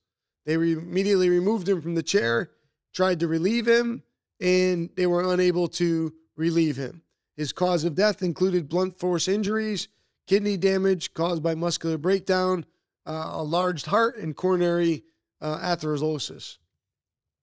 They 0.46 0.58
re- 0.58 0.74
immediately 0.74 1.30
removed 1.30 1.70
him 1.70 1.82
from 1.82 1.96
the 1.96 2.04
chair, 2.04 2.52
tried 2.94 3.20
to 3.20 3.28
relieve 3.28 3.68
him, 3.68 4.04
and 4.40 4.90
they 4.96 5.08
were 5.08 5.32
unable 5.34 5.68
to 5.70 6.14
relieve 6.36 6.78
him. 6.78 7.04
His 7.38 7.54
cause 7.54 7.84
of 7.84 7.96
death 7.96 8.22
included 8.22 8.70
blunt 8.70 9.00
force 9.00 9.28
injuries, 9.28 9.88
kidney 10.28 10.58
damage 10.58 11.14
caused 11.14 11.44
by 11.44 11.56
muscular 11.56 11.98
breakdown, 11.98 12.66
uh, 13.06 13.30
a 13.34 13.44
large 13.44 13.86
heart, 13.86 14.18
and 14.18 14.36
coronary 14.36 15.04
uh, 15.42 15.58
atherosclerosis. 15.60 16.58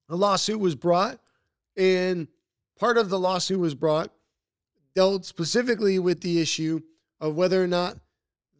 A 0.08 0.16
lawsuit 0.16 0.60
was 0.60 0.74
brought, 0.74 1.20
and 1.76 2.28
part 2.78 2.96
of 2.96 3.08
the 3.08 3.18
lawsuit 3.18 3.60
was 3.60 3.74
brought 3.74 4.12
dealt 4.94 5.24
specifically 5.24 5.98
with 5.98 6.20
the 6.22 6.40
issue 6.40 6.80
of 7.20 7.36
whether 7.36 7.62
or 7.62 7.66
not 7.66 7.98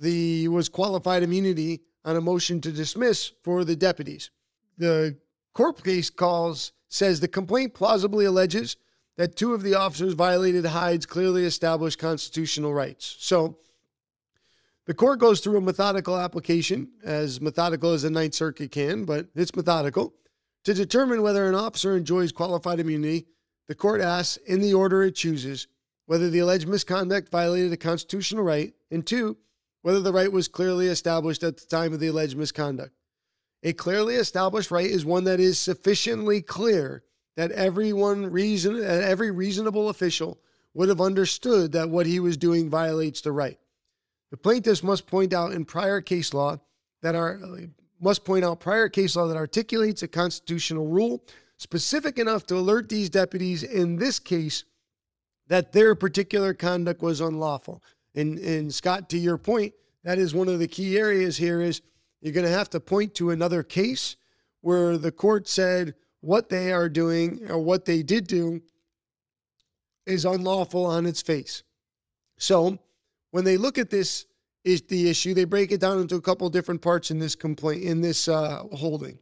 the 0.00 0.46
was 0.48 0.68
qualified 0.68 1.22
immunity 1.22 1.80
on 2.04 2.16
a 2.16 2.20
motion 2.20 2.60
to 2.60 2.72
dismiss 2.72 3.32
for 3.42 3.64
the 3.64 3.76
deputies. 3.76 4.30
The 4.78 5.16
court 5.52 5.82
case 5.82 6.10
calls 6.10 6.72
says 6.88 7.20
the 7.20 7.28
complaint 7.28 7.74
plausibly 7.74 8.24
alleges 8.24 8.76
that 9.16 9.36
two 9.36 9.52
of 9.52 9.62
the 9.62 9.74
officers 9.74 10.14
violated 10.14 10.64
Hyde's 10.64 11.04
clearly 11.04 11.44
established 11.44 11.98
constitutional 11.98 12.72
rights. 12.72 13.16
So 13.18 13.58
the 14.86 14.94
court 14.94 15.18
goes 15.18 15.40
through 15.40 15.58
a 15.58 15.60
methodical 15.60 16.16
application, 16.16 16.88
as 17.04 17.40
methodical 17.40 17.92
as 17.92 18.02
the 18.02 18.10
Ninth 18.10 18.34
Circuit 18.34 18.70
can, 18.70 19.04
but 19.04 19.26
it's 19.34 19.54
methodical. 19.54 20.14
To 20.64 20.72
determine 20.72 21.20
whether 21.22 21.48
an 21.48 21.54
officer 21.54 21.96
enjoys 21.96 22.32
qualified 22.32 22.80
immunity, 22.80 23.26
the 23.66 23.74
court 23.74 24.00
asks, 24.00 24.38
in 24.38 24.60
the 24.60 24.72
order 24.72 25.02
it 25.02 25.14
chooses, 25.14 25.66
whether 26.06 26.30
the 26.30 26.38
alleged 26.38 26.66
misconduct 26.66 27.30
violated 27.30 27.72
a 27.72 27.76
constitutional 27.76 28.42
right, 28.42 28.72
and 28.90 29.06
two, 29.06 29.36
whether 29.82 30.00
the 30.00 30.12
right 30.12 30.32
was 30.32 30.48
clearly 30.48 30.86
established 30.88 31.42
at 31.42 31.56
the 31.56 31.66
time 31.66 31.92
of 31.92 32.00
the 32.00 32.08
alleged 32.08 32.36
misconduct. 32.36 32.92
A 33.62 33.72
clearly 33.72 34.14
established 34.14 34.70
right 34.70 34.90
is 34.90 35.04
one 35.04 35.24
that 35.24 35.40
is 35.40 35.58
sufficiently 35.58 36.40
clear 36.40 37.02
that 37.36 37.52
everyone 37.52 38.30
reason 38.30 38.80
that 38.80 39.02
every 39.02 39.30
reasonable 39.30 39.88
official 39.88 40.38
would 40.74 40.88
have 40.88 41.00
understood 41.00 41.72
that 41.72 41.88
what 41.88 42.06
he 42.06 42.20
was 42.20 42.36
doing 42.36 42.68
violates 42.68 43.20
the 43.20 43.32
right. 43.32 43.58
The 44.30 44.36
plaintiffs 44.36 44.82
must 44.82 45.06
point 45.06 45.32
out 45.32 45.52
in 45.52 45.64
prior 45.64 46.00
case 46.00 46.34
law 46.34 46.58
that 47.02 47.14
are 47.14 47.40
must 48.00 48.24
point 48.24 48.44
out 48.44 48.60
prior 48.60 48.88
case 48.88 49.16
law 49.16 49.26
that 49.26 49.36
articulates 49.36 50.02
a 50.02 50.08
constitutional 50.08 50.86
rule 50.86 51.24
specific 51.56 52.18
enough 52.18 52.46
to 52.46 52.56
alert 52.56 52.88
these 52.88 53.10
deputies 53.10 53.62
in 53.62 53.96
this 53.96 54.18
case 54.18 54.64
that 55.48 55.72
their 55.72 55.94
particular 55.94 56.54
conduct 56.54 57.02
was 57.02 57.20
unlawful. 57.20 57.82
And 58.18 58.38
and 58.38 58.74
Scott, 58.74 59.08
to 59.10 59.18
your 59.18 59.38
point, 59.38 59.74
that 60.02 60.18
is 60.18 60.34
one 60.34 60.48
of 60.48 60.58
the 60.58 60.66
key 60.66 60.98
areas 60.98 61.36
here 61.36 61.60
is 61.60 61.82
you're 62.20 62.32
going 62.32 62.46
to 62.46 62.52
have 62.52 62.70
to 62.70 62.80
point 62.80 63.14
to 63.14 63.30
another 63.30 63.62
case 63.62 64.16
where 64.60 64.98
the 64.98 65.12
court 65.12 65.46
said 65.46 65.94
what 66.20 66.48
they 66.48 66.72
are 66.72 66.88
doing 66.88 67.48
or 67.48 67.58
what 67.58 67.84
they 67.84 68.02
did 68.02 68.26
do 68.26 68.60
is 70.04 70.24
unlawful 70.24 70.84
on 70.84 71.06
its 71.06 71.22
face. 71.22 71.62
So 72.38 72.78
when 73.30 73.44
they 73.44 73.56
look 73.56 73.78
at 73.78 73.90
this 73.90 74.26
is 74.64 74.82
the 74.82 75.08
issue, 75.08 75.32
they 75.32 75.44
break 75.44 75.70
it 75.70 75.80
down 75.80 76.00
into 76.00 76.16
a 76.16 76.20
couple 76.20 76.50
different 76.50 76.82
parts 76.82 77.12
in 77.12 77.20
this 77.20 77.36
complaint 77.36 77.84
in 77.84 78.00
this 78.00 78.26
uh, 78.26 78.64
holding. 78.72 79.18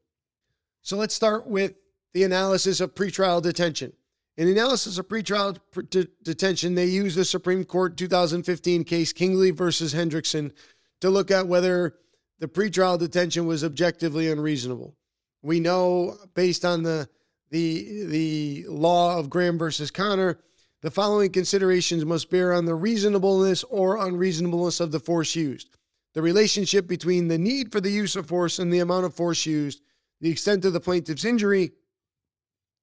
So 0.81 0.97
let's 0.97 1.15
start 1.15 1.47
with 1.47 1.75
the 2.15 2.23
analysis 2.23 2.81
of 2.81 2.95
pretrial 2.95 3.43
detention. 3.43 3.93
In 4.37 4.49
analysis 4.49 4.99
of 4.99 5.09
pretrial 5.09 5.59
de- 5.88 6.09
detention, 6.23 6.75
they 6.75 6.87
use 6.87 7.14
the 7.14 7.25
Supreme 7.25 7.64
Court 7.64 7.97
2015 7.97 8.85
case 8.85 9.12
Kingsley 9.12 9.50
versus 9.50 9.95
Hendrickson 9.95 10.52
to 11.00 11.09
look 11.09 11.31
at 11.31 11.47
whether 11.47 11.95
the 12.38 12.49
pretrial 12.49 12.99
detention 12.99 13.47
was 13.47 13.64
objectively 13.64 14.31
unreasonable. 14.31 14.95
We 15.43 15.61
know, 15.61 16.16
based 16.35 16.64
on 16.64 16.83
the 16.83 17.09
the 17.50 18.05
the 18.07 18.66
law 18.69 19.19
of 19.19 19.31
Graham 19.31 19.57
versus 19.57 19.90
Connor, 19.90 20.38
the 20.83 20.90
following 20.90 21.33
considerations 21.33 22.05
must 22.05 22.28
bear 22.28 22.52
on 22.52 22.66
the 22.66 22.75
reasonableness 22.75 23.64
or 23.64 24.05
unreasonableness 24.05 24.81
of 24.81 24.93
the 24.93 25.00
force 25.00 25.35
used 25.35 25.71
the 26.16 26.23
relationship 26.23 26.87
between 26.87 27.28
the 27.28 27.37
need 27.37 27.71
for 27.71 27.78
the 27.78 27.90
use 27.90 28.16
of 28.16 28.26
force 28.26 28.59
and 28.59 28.73
the 28.73 28.78
amount 28.78 29.05
of 29.05 29.12
force 29.12 29.45
used, 29.45 29.83
the 30.23 30.31
extent 30.31 30.64
of 30.64 30.73
the 30.73 30.81
plaintiff's 30.81 31.26
injury, 31.26 31.73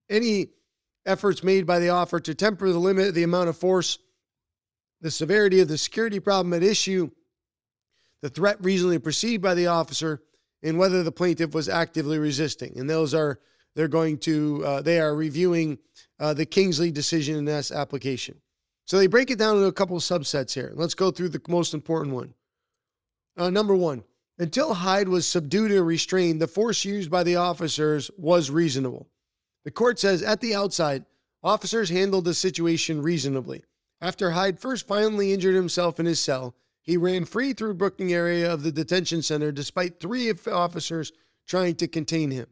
any 0.07 0.49
efforts 1.05 1.43
made 1.43 1.65
by 1.65 1.79
the 1.79 1.89
offer 1.89 2.19
to 2.19 2.33
temper 2.33 2.71
the 2.71 2.79
limit 2.79 3.09
of 3.09 3.15
the 3.15 3.23
amount 3.23 3.49
of 3.49 3.57
force, 3.57 3.99
the 5.01 5.11
severity 5.11 5.59
of 5.59 5.67
the 5.67 5.77
security 5.77 6.19
problem 6.19 6.53
at 6.53 6.63
issue, 6.63 7.09
the 8.21 8.29
threat 8.29 8.57
reasonably 8.61 8.99
perceived 8.99 9.43
by 9.43 9.53
the 9.53 9.67
officer, 9.67 10.21
and 10.61 10.77
whether 10.77 11.03
the 11.03 11.11
plaintiff 11.11 11.53
was 11.53 11.67
actively 11.67 12.17
resisting. 12.17 12.77
And 12.77 12.89
those 12.89 13.13
are 13.13 13.39
they're 13.75 13.87
going 13.87 14.17
to 14.19 14.63
uh, 14.65 14.81
they 14.81 14.99
are 14.99 15.15
reviewing 15.15 15.77
uh, 16.19 16.33
the 16.33 16.45
Kingsley 16.45 16.91
decision 16.91 17.35
in 17.35 17.45
this 17.45 17.71
application. 17.71 18.39
So 18.85 18.97
they 18.97 19.07
break 19.07 19.31
it 19.31 19.39
down 19.39 19.55
into 19.55 19.67
a 19.67 19.73
couple 19.73 19.97
of 19.97 20.03
subsets 20.03 20.53
here. 20.53 20.71
Let's 20.75 20.93
go 20.93 21.11
through 21.11 21.29
the 21.29 21.41
most 21.47 21.73
important 21.73 22.15
one. 22.15 22.33
Uh, 23.35 23.49
number 23.49 23.75
one, 23.75 24.03
Until 24.37 24.73
Hyde 24.73 25.09
was 25.09 25.27
subdued 25.27 25.71
or 25.71 25.83
restrained, 25.83 26.41
the 26.41 26.47
force 26.47 26.85
used 26.85 27.09
by 27.11 27.23
the 27.23 27.35
officers 27.35 28.09
was 28.17 28.49
reasonable. 28.49 29.07
The 29.63 29.71
court 29.71 29.99
says 29.99 30.21
at 30.21 30.41
the 30.41 30.55
outside, 30.55 31.05
officers 31.41 31.89
handled 31.89 32.25
the 32.25 32.33
situation 32.33 33.01
reasonably. 33.01 33.63
After 34.01 34.31
Hyde 34.31 34.59
first 34.59 34.87
violently 34.87 35.33
injured 35.33 35.55
himself 35.55 35.99
in 35.99 36.05
his 36.05 36.19
cell, 36.19 36.55
he 36.81 36.97
ran 36.97 37.23
free 37.23 37.53
through 37.53 37.75
booking 37.75 38.13
area 38.13 38.51
of 38.51 38.63
the 38.63 38.71
detention 38.71 39.21
center 39.21 39.51
despite 39.51 39.99
three 39.99 40.31
officers 40.51 41.13
trying 41.47 41.75
to 41.75 41.87
contain 41.87 42.29
him. 42.31 42.47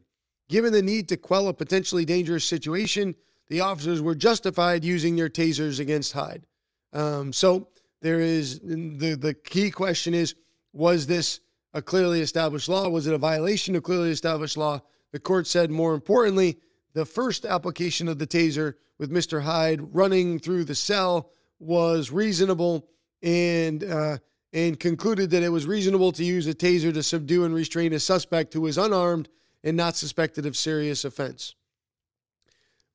Given 0.48 0.72
the 0.72 0.82
need 0.82 1.08
to 1.08 1.16
quell 1.16 1.48
a 1.48 1.54
potentially 1.54 2.04
dangerous 2.04 2.44
situation, 2.44 3.14
the 3.48 3.60
officers 3.60 4.00
were 4.00 4.14
justified 4.14 4.84
using 4.84 5.16
their 5.16 5.28
tasers 5.28 5.80
against 5.80 6.12
Hyde. 6.12 6.46
Um, 6.92 7.32
so 7.32 7.68
there 8.00 8.20
is 8.20 8.60
the 8.60 9.16
the 9.18 9.34
key 9.34 9.70
question 9.70 10.14
is 10.14 10.34
was 10.72 11.06
this 11.06 11.40
a 11.74 11.82
clearly 11.82 12.20
established 12.20 12.68
law? 12.68 12.88
Was 12.88 13.06
it 13.06 13.14
a 13.14 13.18
violation 13.18 13.76
of 13.76 13.82
clearly 13.82 14.10
established 14.10 14.56
law? 14.56 14.80
The 15.12 15.20
court 15.20 15.46
said 15.46 15.70
more 15.70 15.94
importantly, 15.94 16.58
the 16.94 17.06
first 17.06 17.44
application 17.44 18.08
of 18.08 18.18
the 18.18 18.26
taser 18.26 18.74
with 18.98 19.10
Mr. 19.10 19.42
Hyde 19.42 19.94
running 19.94 20.38
through 20.38 20.64
the 20.64 20.74
cell 20.74 21.30
was 21.58 22.10
reasonable 22.10 22.88
and 23.22 23.84
uh, 23.84 24.18
and 24.52 24.78
concluded 24.78 25.30
that 25.30 25.42
it 25.42 25.48
was 25.48 25.66
reasonable 25.66 26.12
to 26.12 26.24
use 26.24 26.46
a 26.46 26.54
taser 26.54 26.92
to 26.92 27.02
subdue 27.02 27.44
and 27.44 27.54
restrain 27.54 27.92
a 27.92 28.00
suspect 28.00 28.52
who 28.52 28.60
was 28.60 28.76
unarmed 28.76 29.28
and 29.64 29.76
not 29.76 29.96
suspected 29.96 30.44
of 30.44 30.56
serious 30.56 31.04
offense. 31.04 31.54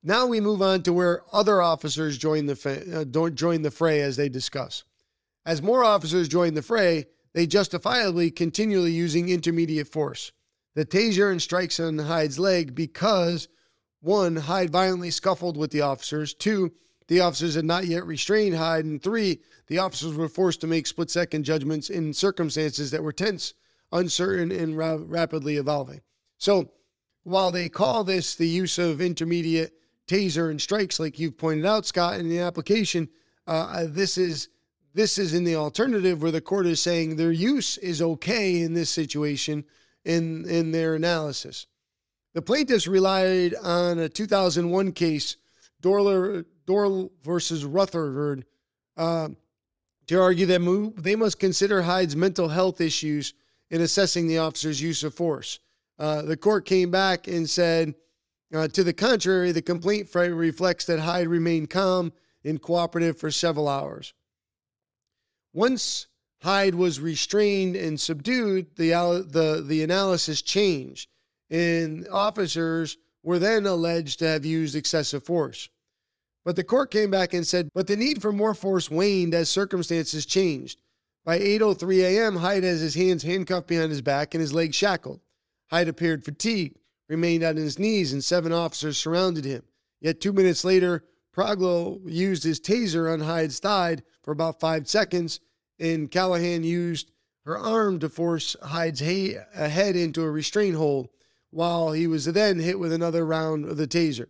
Now 0.04 0.28
we 0.28 0.40
move 0.40 0.62
on 0.62 0.84
to 0.84 0.94
where 0.94 1.24
other 1.34 1.62
officers 1.62 2.18
join 2.18 2.46
the 2.46 3.02
uh, 3.02 3.30
join 3.32 3.62
the 3.64 3.72
fray 3.72 4.02
as 4.02 4.16
they 4.16 4.30
discuss. 4.30 4.84
As 5.46 5.62
more 5.62 5.84
officers 5.84 6.28
join 6.28 6.54
the 6.54 6.62
fray, 6.62 7.06
they 7.34 7.48
justifiably 7.48 8.32
continually 8.32 8.92
using 8.92 9.30
intermediate 9.30 9.88
force. 9.88 10.32
The 10.76 10.86
taser 10.86 11.32
and 11.32 11.42
strikes 11.42 11.80
on 11.80 11.98
Hyde's 11.98 12.38
leg 12.38 12.76
because 12.76 13.48
one, 14.08 14.36
Hyde 14.36 14.72
violently 14.72 15.12
scuffled 15.12 15.58
with 15.58 15.70
the 15.70 15.82
officers. 15.82 16.34
Two, 16.34 16.72
the 17.08 17.20
officers 17.20 17.56
had 17.56 17.66
not 17.66 17.86
yet 17.86 18.06
restrained 18.06 18.56
Hyde. 18.56 18.86
And 18.86 19.02
three, 19.02 19.42
the 19.68 19.78
officers 19.78 20.16
were 20.16 20.30
forced 20.30 20.62
to 20.62 20.68
make 20.68 20.88
split 20.88 21.12
second 21.12 21.44
judgments 21.44 21.90
in 21.90 22.14
circumstances 22.14 22.92
that 22.92 23.04
were 23.04 23.14
tense, 23.14 23.54
uncertain, 23.92 24.52
and 24.52 24.78
ra- 24.78 24.98
rapidly 25.00 25.58
evolving. 25.58 26.02
So 26.38 26.72
while 27.24 27.52
they 27.52 27.70
call 27.70 28.04
this 28.04 28.36
the 28.36 28.48
use 28.48 28.80
of 28.80 29.02
intermediate 29.02 29.74
taser 30.08 30.50
and 30.50 30.62
strikes, 30.62 31.00
like 31.00 31.20
you've 31.20 31.38
pointed 31.38 31.66
out, 31.66 31.86
Scott, 31.86 32.20
in 32.20 32.30
the 32.30 32.40
application, 32.40 33.10
uh, 33.46 33.86
this 33.88 34.18
is 34.18 34.50
this 34.94 35.20
is 35.20 35.34
in 35.34 35.44
the 35.44 35.56
alternative 35.56 36.24
where 36.24 36.32
the 36.32 36.42
court 36.42 36.66
is 36.66 36.82
saying 36.82 37.16
their 37.16 37.32
use 37.32 37.78
is 37.78 38.02
okay 38.02 38.62
in 38.62 38.74
this 38.74 38.90
situation 38.90 39.64
in 40.06 40.50
in 40.50 40.72
their 40.72 40.96
analysis. 40.96 41.68
The 42.34 42.42
plaintiffs 42.42 42.88
relied 42.88 43.56
on 43.56 44.00
a 44.00 44.10
2001 44.10 44.92
case, 44.92 45.38
Dorler, 45.82 46.46
Deorle 46.68 47.12
versus 47.24 47.66
Rutherford, 47.66 48.46
uh, 48.96 49.30
to 50.08 50.22
argue 50.22 50.46
that 50.46 50.94
they 50.98 51.16
must 51.16 51.40
consider 51.40 51.82
Hyde's 51.82 52.16
mental 52.16 52.48
health 52.50 52.80
issues 52.80 53.34
in 53.70 53.82
assessing 53.82 54.28
the 54.28 54.38
officer's 54.38 54.82
use 54.82 55.04
of 55.04 55.14
force. 55.14 55.60
Uh, 56.00 56.22
the 56.22 56.38
court 56.38 56.66
came 56.66 56.92
back 56.92 57.28
and 57.28 57.50
said, 57.50 57.96
uh, 58.54 58.68
to 58.70 58.84
the 58.84 58.94
contrary, 58.94 59.52
the 59.52 59.62
complaint 59.62 60.14
reflects 60.14 60.86
that 60.86 61.00
Hyde 61.00 61.28
remained 61.28 61.70
calm 61.70 62.14
and 62.44 62.62
cooperative 62.62 63.18
for 63.18 63.32
several 63.32 63.68
hours. 63.68 64.14
Once 65.54 66.08
Hyde 66.44 66.76
was 66.76 67.00
restrained 67.00 67.76
and 67.76 68.00
subdued, 68.00 68.76
the, 68.78 68.92
the, 69.28 69.64
the 69.66 69.84
analysis 69.84 70.42
changed, 70.42 71.10
and 71.50 72.08
officers 72.10 72.98
were 73.24 73.40
then 73.40 73.66
alleged 73.66 74.20
to 74.20 74.28
have 74.28 74.46
used 74.46 74.76
excessive 74.76 75.24
force. 75.24 75.70
But 76.46 76.56
the 76.56 76.64
court 76.64 76.92
came 76.92 77.12
back 77.12 77.34
and 77.34 77.46
said, 77.46 77.70
but 77.74 77.88
the 77.88 77.98
need 77.98 78.22
for 78.22 78.32
more 78.32 78.54
force 78.54 78.90
waned 78.90 79.34
as 79.34 79.50
circumstances 79.50 80.26
changed. 80.26 80.80
By 81.26 81.40
8:03 81.40 82.04
a.m., 82.04 82.38
Hyde 82.38 82.64
has 82.64 82.80
his 82.80 82.96
hands 82.96 83.24
handcuffed 83.24 83.68
behind 83.68 83.92
his 83.92 84.02
back 84.02 84.34
and 84.34 84.40
his 84.40 84.54
legs 84.54 84.76
shackled. 84.76 85.20
Hyde 85.70 85.90
appeared 85.90 86.24
fatigued, 86.24 86.78
remained 87.10 87.44
on 87.44 87.58
his 87.58 87.78
knees, 87.78 88.14
and 88.14 88.24
seven 88.24 88.54
officers 88.54 88.98
surrounded 88.98 89.44
him. 89.44 89.64
Yet 90.00 90.22
two 90.22 90.32
minutes 90.32 90.64
later, 90.64 91.04
Proglo 91.36 92.00
used 92.06 92.44
his 92.44 92.62
taser 92.62 93.12
on 93.12 93.20
Hyde's 93.20 93.60
thigh 93.60 93.98
for 94.24 94.32
about 94.32 94.62
five 94.62 94.88
seconds, 94.88 95.42
and 95.80 96.10
Callahan 96.10 96.64
used 96.64 97.12
her 97.44 97.58
arm 97.58 98.00
to 98.00 98.10
force 98.10 98.56
Hyde's 98.62 99.02
head 99.02 99.96
into 99.98 100.24
a 100.24 100.32
restraint 100.32 100.76
hold 100.76 101.10
while 101.52 101.92
he 101.92 102.08
was 102.08 102.26
then 102.26 102.60
hit 102.60 102.80
with 102.80 102.92
another 102.92 103.26
round 103.26 103.66
of 103.66 103.78
the 103.78 103.88
taser. 103.88 104.28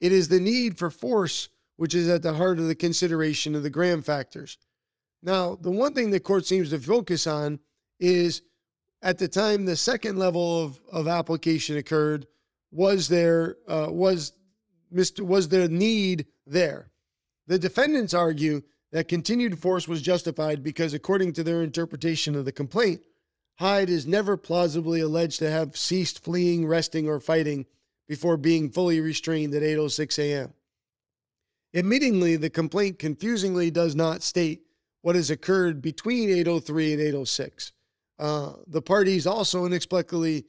It 0.00 0.12
is 0.12 0.28
the 0.28 0.40
need 0.40 0.78
for 0.78 0.90
force 0.90 1.48
which 1.76 1.94
is 1.94 2.08
at 2.08 2.22
the 2.22 2.34
heart 2.34 2.58
of 2.58 2.66
the 2.66 2.74
consideration 2.74 3.54
of 3.54 3.62
the 3.62 3.70
Graham 3.70 4.02
factors. 4.02 4.58
Now, 5.22 5.56
the 5.56 5.70
one 5.70 5.94
thing 5.94 6.10
the 6.10 6.20
court 6.20 6.46
seems 6.46 6.70
to 6.70 6.78
focus 6.78 7.26
on 7.26 7.60
is 8.00 8.42
at 9.02 9.18
the 9.18 9.28
time 9.28 9.64
the 9.64 9.76
second 9.76 10.18
level 10.18 10.64
of, 10.64 10.80
of 10.90 11.08
application 11.08 11.76
occurred, 11.76 12.26
was 12.70 13.08
there 13.08 13.56
uh, 13.68 13.88
was 13.90 14.32
Mr. 14.92 15.20
was 15.20 15.48
there 15.48 15.68
need 15.68 16.26
there? 16.46 16.90
The 17.46 17.58
defendants 17.58 18.14
argue 18.14 18.62
that 18.92 19.08
continued 19.08 19.58
force 19.58 19.86
was 19.86 20.02
justified 20.02 20.62
because, 20.62 20.94
according 20.94 21.32
to 21.34 21.44
their 21.44 21.62
interpretation 21.62 22.34
of 22.34 22.44
the 22.44 22.52
complaint, 22.52 23.00
Hyde 23.58 23.88
is 23.88 24.06
never 24.06 24.36
plausibly 24.36 25.00
alleged 25.00 25.38
to 25.38 25.50
have 25.50 25.76
ceased 25.76 26.22
fleeing, 26.22 26.66
resting, 26.66 27.08
or 27.08 27.20
fighting 27.20 27.66
before 28.06 28.36
being 28.36 28.70
fully 28.70 29.00
restrained 29.00 29.54
at 29.54 29.62
8:06 29.62 30.18
a.m. 30.18 30.52
Admittingly, 31.74 32.40
the 32.40 32.50
complaint 32.50 32.98
confusingly 32.98 33.70
does 33.70 33.94
not 33.94 34.22
state 34.22 34.62
what 35.02 35.14
has 35.14 35.30
occurred 35.30 35.80
between 35.80 36.28
8:03 36.28 36.92
and 36.92 37.02
8:06. 37.02 37.72
Uh, 38.18 38.52
the 38.66 38.82
parties 38.82 39.26
also 39.26 39.64
inexplicably 39.64 40.46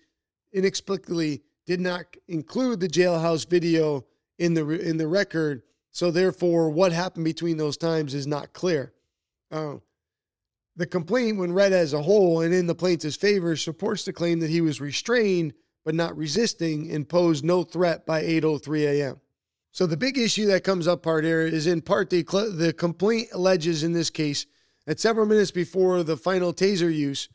inexplicably 0.54 1.44
did 1.66 1.80
not 1.80 2.06
include 2.28 2.80
the 2.80 2.88
jailhouse 2.88 3.48
video 3.48 4.06
in 4.38 4.54
the 4.54 4.68
in 4.70 4.98
the 4.98 5.08
record, 5.08 5.64
so 5.92 6.12
therefore, 6.12 6.70
what 6.70 6.92
happened 6.92 7.26
between 7.26 7.58
those 7.58 7.78
times 7.78 8.14
is 8.14 8.28
not 8.28 8.54
clear. 8.54 8.94
Uh, 9.50 9.76
the 10.78 10.86
complaint, 10.86 11.40
when 11.40 11.54
read 11.54 11.74
as 11.74 11.94
a 11.94 12.04
whole 12.04 12.42
and 12.42 12.54
in 12.54 12.68
the 12.68 12.76
plaintiff's 12.76 13.18
favor, 13.18 13.56
supports 13.56 14.06
the 14.06 14.14
claim 14.14 14.40
that 14.40 14.50
he 14.50 14.62
was 14.62 14.80
restrained 14.80 15.54
but 15.84 15.96
not 15.96 16.18
resisting 16.18 16.92
and 16.92 17.10
posed 17.10 17.44
no 17.44 17.64
threat 17.64 18.06
by 18.06 18.22
8:03 18.22 18.82
a.m. 18.84 19.22
So 19.72 19.88
the 19.88 19.98
big 19.98 20.18
issue 20.18 20.46
that 20.48 20.64
comes 20.64 20.88
up 20.88 21.02
part 21.02 21.24
here 21.24 21.42
is 21.42 21.66
in 21.66 21.82
part 21.82 22.10
the, 22.10 22.24
the 22.24 22.74
complaint 22.74 23.30
alleges 23.34 23.84
in 23.84 23.94
this 23.94 24.10
case 24.10 24.46
that 24.86 25.00
several 25.00 25.26
minutes 25.26 25.52
before 25.52 26.04
the 26.04 26.18
final 26.18 26.54
taser 26.54 26.94
use, 26.94 27.30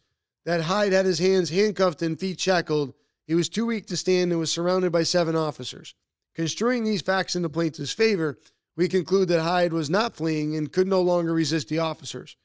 that 0.45 0.63
Hyde 0.63 0.93
had 0.93 1.07
his 1.07 1.19
hands 1.19 1.51
handcuffed 1.51 2.03
and 2.03 2.19
feet 2.19 2.41
shackled. 2.41 2.95
He 3.27 3.35
was 3.35 3.49
too 3.49 3.67
weak 3.67 3.87
to 3.87 3.97
stand 3.97 4.33
and 4.33 4.41
was 4.41 4.53
surrounded 4.53 4.93
by 4.93 5.05
seven 5.05 5.35
officers. 5.35 5.95
Construing 6.35 6.85
these 6.85 7.03
facts 7.03 7.37
in 7.37 7.43
the 7.43 7.49
plaintiff's 7.49 7.93
favor, 7.93 8.39
we 8.77 8.89
conclude 8.89 9.29
that 9.29 9.43
Hyde 9.43 9.73
was 9.73 9.91
not 9.91 10.17
fleeing 10.17 10.57
and 10.57 10.73
could 10.73 10.87
no 10.87 11.01
longer 11.01 11.33
resist 11.33 11.69
the 11.69 11.79
officers. 11.79 12.37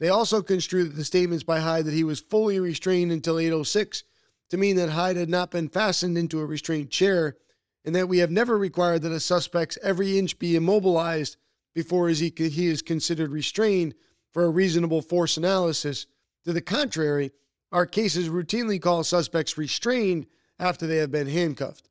They 0.00 0.08
also 0.08 0.42
construe 0.42 0.84
the 0.84 1.04
statements 1.04 1.44
by 1.44 1.60
Hyde 1.60 1.86
that 1.86 1.94
he 1.94 2.04
was 2.04 2.20
fully 2.20 2.60
restrained 2.60 3.10
until 3.10 3.38
806 3.38 4.04
to 4.50 4.56
mean 4.56 4.76
that 4.76 4.90
Hyde 4.90 5.16
had 5.16 5.28
not 5.28 5.50
been 5.50 5.68
fastened 5.68 6.16
into 6.16 6.40
a 6.40 6.46
restrained 6.46 6.90
chair 6.90 7.36
and 7.84 7.94
that 7.94 8.08
we 8.08 8.18
have 8.18 8.30
never 8.30 8.56
required 8.56 9.02
that 9.02 9.12
a 9.12 9.20
suspect's 9.20 9.78
every 9.82 10.18
inch 10.18 10.38
be 10.38 10.56
immobilized 10.56 11.36
before 11.74 12.08
he 12.08 12.66
is 12.66 12.82
considered 12.82 13.30
restrained 13.30 13.94
for 14.32 14.44
a 14.44 14.50
reasonable 14.50 15.02
force 15.02 15.36
analysis. 15.36 16.06
To 16.44 16.52
the 16.52 16.60
contrary, 16.60 17.32
our 17.72 17.86
cases 17.86 18.28
routinely 18.28 18.80
call 18.80 19.04
suspects 19.04 19.58
restrained 19.58 20.26
after 20.58 20.86
they 20.86 20.96
have 20.96 21.10
been 21.10 21.28
handcuffed. 21.28 21.88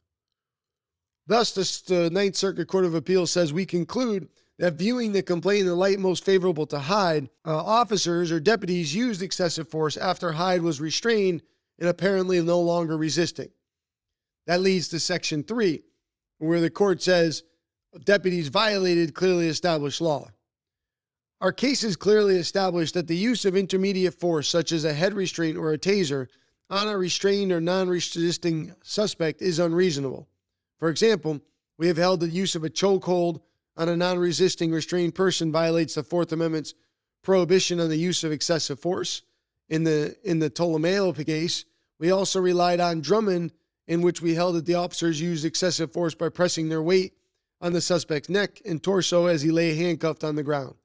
Thus, 1.25 1.51
the 1.81 2.09
Ninth 2.09 2.35
Circuit 2.35 2.67
Court 2.67 2.85
of 2.85 2.95
Appeals 2.95 3.31
says 3.31 3.51
we 3.51 3.65
conclude 3.65 4.29
that 4.59 4.73
viewing 4.73 5.11
the 5.11 5.21
complaint 5.21 5.61
in 5.61 5.67
the 5.67 5.75
light 5.75 5.99
most 5.99 6.25
favorable 6.25 6.65
to 6.67 6.79
Hyde, 6.79 7.29
uh, 7.45 7.55
officers 7.55 8.31
or 8.31 8.39
deputies 8.39 8.95
used 8.95 9.21
excessive 9.21 9.69
force 9.69 9.97
after 9.97 10.31
Hyde 10.31 10.61
was 10.61 10.81
restrained 10.81 11.43
and 11.79 11.89
apparently 11.89 12.41
no 12.41 12.59
longer 12.59 12.97
resisting. 12.97 13.49
That 14.47 14.61
leads 14.61 14.87
to 14.89 14.99
Section 14.99 15.43
3, 15.43 15.83
where 16.39 16.61
the 16.61 16.69
court 16.69 17.01
says 17.01 17.43
deputies 18.03 18.47
violated 18.47 19.13
clearly 19.13 19.47
established 19.47 20.01
law. 20.01 20.29
Our 21.39 21.51
cases 21.51 21.95
clearly 21.95 22.37
establish 22.37 22.91
that 22.93 23.07
the 23.07 23.15
use 23.15 23.45
of 23.45 23.55
intermediate 23.55 24.15
force, 24.15 24.47
such 24.47 24.71
as 24.71 24.85
a 24.85 24.93
head 24.93 25.13
restraint 25.13 25.55
or 25.55 25.71
a 25.71 25.77
taser, 25.77 26.27
on 26.69 26.87
a 26.87 26.97
restrained 26.97 27.51
or 27.51 27.61
non 27.61 27.87
resisting 27.87 28.73
suspect 28.81 29.41
is 29.41 29.59
unreasonable. 29.59 30.27
For 30.79 30.89
example, 30.89 31.39
we 31.77 31.87
have 31.87 31.97
held 31.97 32.21
the 32.21 32.29
use 32.29 32.55
of 32.55 32.63
a 32.63 32.69
chokehold 32.69 33.41
on 33.77 33.87
a 33.89 33.95
non 33.95 34.17
resisting 34.17 34.71
restrained 34.71 35.15
person 35.15 35.51
violates 35.51 35.95
the 35.95 36.03
Fourth 36.03 36.31
Amendment's 36.31 36.73
prohibition 37.21 37.79
on 37.79 37.89
the 37.89 37.97
use 37.97 38.23
of 38.23 38.31
excessive 38.31 38.79
force 38.79 39.21
in 39.69 39.83
the 39.83 40.15
in 40.23 40.39
the 40.39 40.49
Tuuamalemalo 40.49 41.25
case. 41.25 41.65
We 41.99 42.11
also 42.11 42.39
relied 42.39 42.79
on 42.79 43.01
Drummond, 43.01 43.53
in 43.87 44.01
which 44.01 44.21
we 44.21 44.35
held 44.35 44.55
that 44.55 44.65
the 44.65 44.75
officers 44.75 45.21
used 45.21 45.45
excessive 45.45 45.91
force 45.91 46.15
by 46.15 46.29
pressing 46.29 46.69
their 46.69 46.81
weight 46.81 47.13
on 47.59 47.73
the 47.73 47.81
suspect's 47.81 48.29
neck 48.29 48.61
and 48.65 48.81
torso 48.81 49.25
as 49.25 49.41
he 49.41 49.51
lay 49.51 49.75
handcuffed 49.75 50.23
on 50.23 50.35
the 50.35 50.43
ground. 50.43 50.75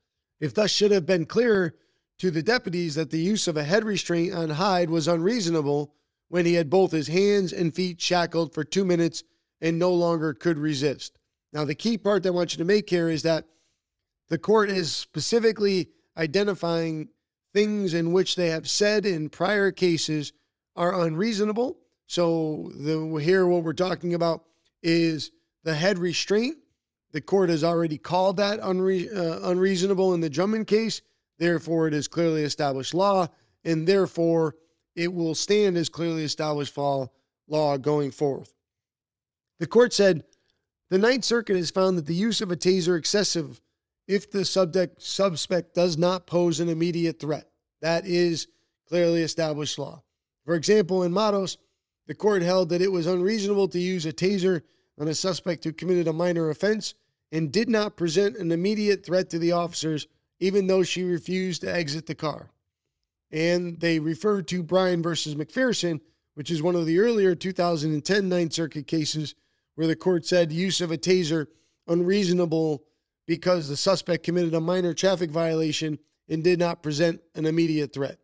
If 0.41 0.55
thus 0.55 0.71
should 0.71 0.91
have 0.91 1.07
been 1.07 1.27
clear 1.27 1.75
to 2.19 2.31
the 2.31 2.43
deputies 2.43 2.95
that 2.95 3.11
the 3.11 3.19
use 3.19 3.47
of 3.47 3.57
a 3.57 3.65
head 3.65 3.85
restraint 3.85 4.35
on 4.35 4.51
Hyde 4.51 4.91
was 4.91 5.09
unreasonable 5.09 5.95
when 6.29 6.47
he 6.47 6.55
had 6.55 6.71
both 6.71 6.93
his 6.93 7.09
hands 7.09 7.53
and 7.53 7.75
feet 7.75 8.01
shackled 8.01 8.55
for 8.55 8.65
two 8.65 8.85
minutes 8.85 9.23
and 9.61 9.79
no 9.79 9.93
longer 9.93 10.33
could 10.33 10.59
resist. 10.59 11.19
Now, 11.53 11.65
the 11.65 11.75
key 11.75 11.99
part 11.99 12.23
that 12.23 12.31
I 12.31 12.33
want 12.33 12.53
you 12.53 12.59
to 12.59 12.65
make 12.65 12.89
here 12.89 13.09
is 13.09 13.23
that 13.23 13.45
the 14.29 14.39
court 14.39 14.71
is 14.71 14.95
specifically 14.95 15.91
identifying 16.17 17.09
things 17.53 17.93
in 17.93 18.13
which 18.13 18.37
they 18.37 18.49
have 18.49 18.69
said 18.69 19.05
in 19.05 19.29
prior 19.29 19.71
cases 19.71 20.33
are 20.77 21.03
unreasonable. 21.05 21.79
So 22.07 22.71
the, 22.75 23.17
here, 23.23 23.47
what 23.47 23.65
we're 23.65 23.75
talking 23.75 24.15
about 24.15 24.45
is 24.83 25.31
the 25.65 25.75
head 25.75 25.99
restraint. 25.99 26.57
The 27.13 27.21
court 27.21 27.51
has 27.51 27.63
already 27.63 27.99
called 27.99 28.39
that 28.39 28.61
unre- 28.61 29.15
uh, 29.15 29.51
unreasonable 29.51 30.15
in 30.15 30.21
the 30.21 30.31
Drummond 30.31 30.67
case. 30.67 31.03
Therefore, 31.39 31.89
it 31.89 31.95
is 31.95 32.09
clearly 32.09 32.43
established 32.43 32.95
law, 32.95 33.29
and 33.65 33.87
therefore, 33.87 34.57
it 34.97 35.13
will 35.13 35.35
stand 35.35 35.77
as 35.77 35.89
clearly 35.89 36.25
established 36.25 36.77
law, 36.77 37.11
law 37.49 37.77
going 37.77 38.11
forth. 38.11 38.55
The 39.59 39.67
court 39.67 39.93
said 39.93 40.25
the 40.93 40.99
Ninth 40.99 41.25
Circuit 41.25 41.57
has 41.57 41.71
found 41.71 41.97
that 41.97 42.05
the 42.05 42.15
use 42.15 42.43
of 42.43 42.53
a 42.53 42.57
taser 42.57 42.99
excessive 42.99 43.63
if 44.07 44.31
the 44.31 44.45
subject 44.45 45.01
suspect 45.01 45.75
does 45.75 45.97
not 45.97 46.27
pose 46.27 46.61
an 46.61 46.69
immediate 46.69 47.19
threat. 47.19 47.49
That 47.81 48.05
is 48.05 48.47
clearly 48.87 49.23
established 49.23 49.79
law. 49.79 50.03
For 50.45 50.55
example, 50.55 51.03
in 51.03 51.11
Mattos, 51.11 51.57
the 52.09 52.15
court 52.15 52.43
held 52.43 52.69
that 52.69 52.83
it 52.83 52.93
was 52.93 53.07
unreasonable 53.07 53.69
to 53.69 53.79
use 53.79 54.05
a 54.05 54.13
taser 54.13 54.61
on 55.01 55.09
a 55.09 55.15
suspect 55.15 55.65
who 55.65 55.73
committed 55.73 56.09
a 56.09 56.13
minor 56.13 56.51
offense 56.51 56.93
and 57.33 57.51
did 57.51 57.71
not 57.71 57.97
present 57.97 58.37
an 58.37 58.53
immediate 58.53 59.03
threat 59.03 59.31
to 59.31 59.39
the 59.39 59.53
officers, 59.53 60.07
even 60.41 60.67
though 60.67 60.83
she 60.83 61.05
refused 61.05 61.63
to 61.63 61.75
exit 61.75 62.05
the 62.05 62.15
car. 62.15 62.51
And 63.31 63.81
they 63.81 63.99
referred 63.99 64.47
to 64.49 64.63
Bryan 64.63 65.03
versus 65.03 65.37
McPherson, 65.37 66.03
which 66.35 66.51
is 66.51 66.63
one 66.63 66.77
of 66.77 66.85
the 66.85 66.99
earlier 66.99 67.35
2010 67.35 68.29
Ninth 68.29 68.53
Circuit 68.53 68.87
cases 68.87 69.35
where 69.75 69.87
the 69.87 69.97
court 69.97 70.27
said 70.27 70.53
use 70.53 70.81
of 70.81 70.91
a 70.91 70.99
taser 70.99 71.47
unreasonable 71.89 72.85
because 73.27 73.69
the 73.69 73.77
suspect 73.77 74.25
committed 74.25 74.55
a 74.55 74.61
minor 74.61 74.95
traffic 74.95 75.31
violation 75.31 75.99
and 76.29 76.45
did 76.45 76.59
not 76.59 76.83
present 76.83 77.21
an 77.35 77.47
immediate 77.47 77.93
threat. 77.93 78.19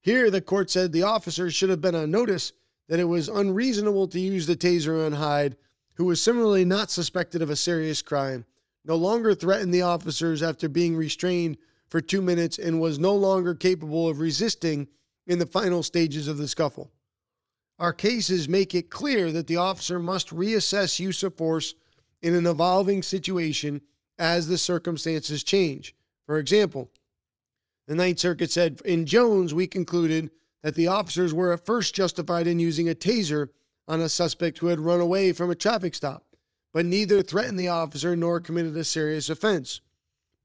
Here, 0.00 0.30
the 0.30 0.40
court 0.40 0.70
said 0.70 0.92
the 0.92 1.02
officers 1.02 1.54
should 1.54 1.70
have 1.70 1.80
been 1.80 1.94
on 1.94 2.10
notice 2.10 2.52
that 2.88 3.00
it 3.00 3.04
was 3.04 3.28
unreasonable 3.28 4.06
to 4.08 4.20
use 4.20 4.46
the 4.46 4.56
taser 4.56 5.04
on 5.04 5.12
Hyde, 5.12 5.56
who 5.94 6.04
was 6.04 6.22
similarly 6.22 6.64
not 6.64 6.90
suspected 6.90 7.42
of 7.42 7.50
a 7.50 7.56
serious 7.56 8.02
crime, 8.02 8.44
no 8.84 8.94
longer 8.94 9.34
threatened 9.34 9.74
the 9.74 9.82
officers 9.82 10.42
after 10.42 10.68
being 10.68 10.96
restrained 10.96 11.56
for 11.88 12.00
two 12.00 12.22
minutes, 12.22 12.58
and 12.58 12.80
was 12.80 12.98
no 12.98 13.14
longer 13.14 13.54
capable 13.54 14.08
of 14.08 14.20
resisting 14.20 14.88
in 15.26 15.38
the 15.38 15.46
final 15.46 15.82
stages 15.82 16.28
of 16.28 16.36
the 16.36 16.48
scuffle. 16.48 16.90
Our 17.78 17.92
cases 17.92 18.48
make 18.48 18.74
it 18.74 18.90
clear 18.90 19.30
that 19.32 19.46
the 19.46 19.56
officer 19.56 19.98
must 19.98 20.30
reassess 20.30 20.98
use 20.98 21.22
of 21.22 21.36
force 21.36 21.74
in 22.22 22.34
an 22.34 22.46
evolving 22.46 23.02
situation 23.02 23.82
as 24.18 24.48
the 24.48 24.56
circumstances 24.58 25.44
change. 25.44 25.94
For 26.24 26.38
example, 26.38 26.90
the 27.86 27.94
Ninth 27.94 28.18
Circuit 28.18 28.50
said 28.50 28.80
in 28.84 29.04
Jones, 29.04 29.52
we 29.52 29.66
concluded 29.66 30.30
that 30.62 30.74
the 30.74 30.88
officers 30.88 31.34
were 31.34 31.52
at 31.52 31.66
first 31.66 31.94
justified 31.94 32.46
in 32.46 32.58
using 32.58 32.88
a 32.88 32.94
taser 32.94 33.50
on 33.86 34.00
a 34.00 34.08
suspect 34.08 34.58
who 34.58 34.66
had 34.68 34.80
run 34.80 35.00
away 35.00 35.32
from 35.32 35.50
a 35.50 35.54
traffic 35.54 35.94
stop, 35.94 36.24
but 36.72 36.86
neither 36.86 37.22
threatened 37.22 37.58
the 37.58 37.68
officer 37.68 38.16
nor 38.16 38.40
committed 38.40 38.76
a 38.76 38.84
serious 38.84 39.28
offense. 39.28 39.80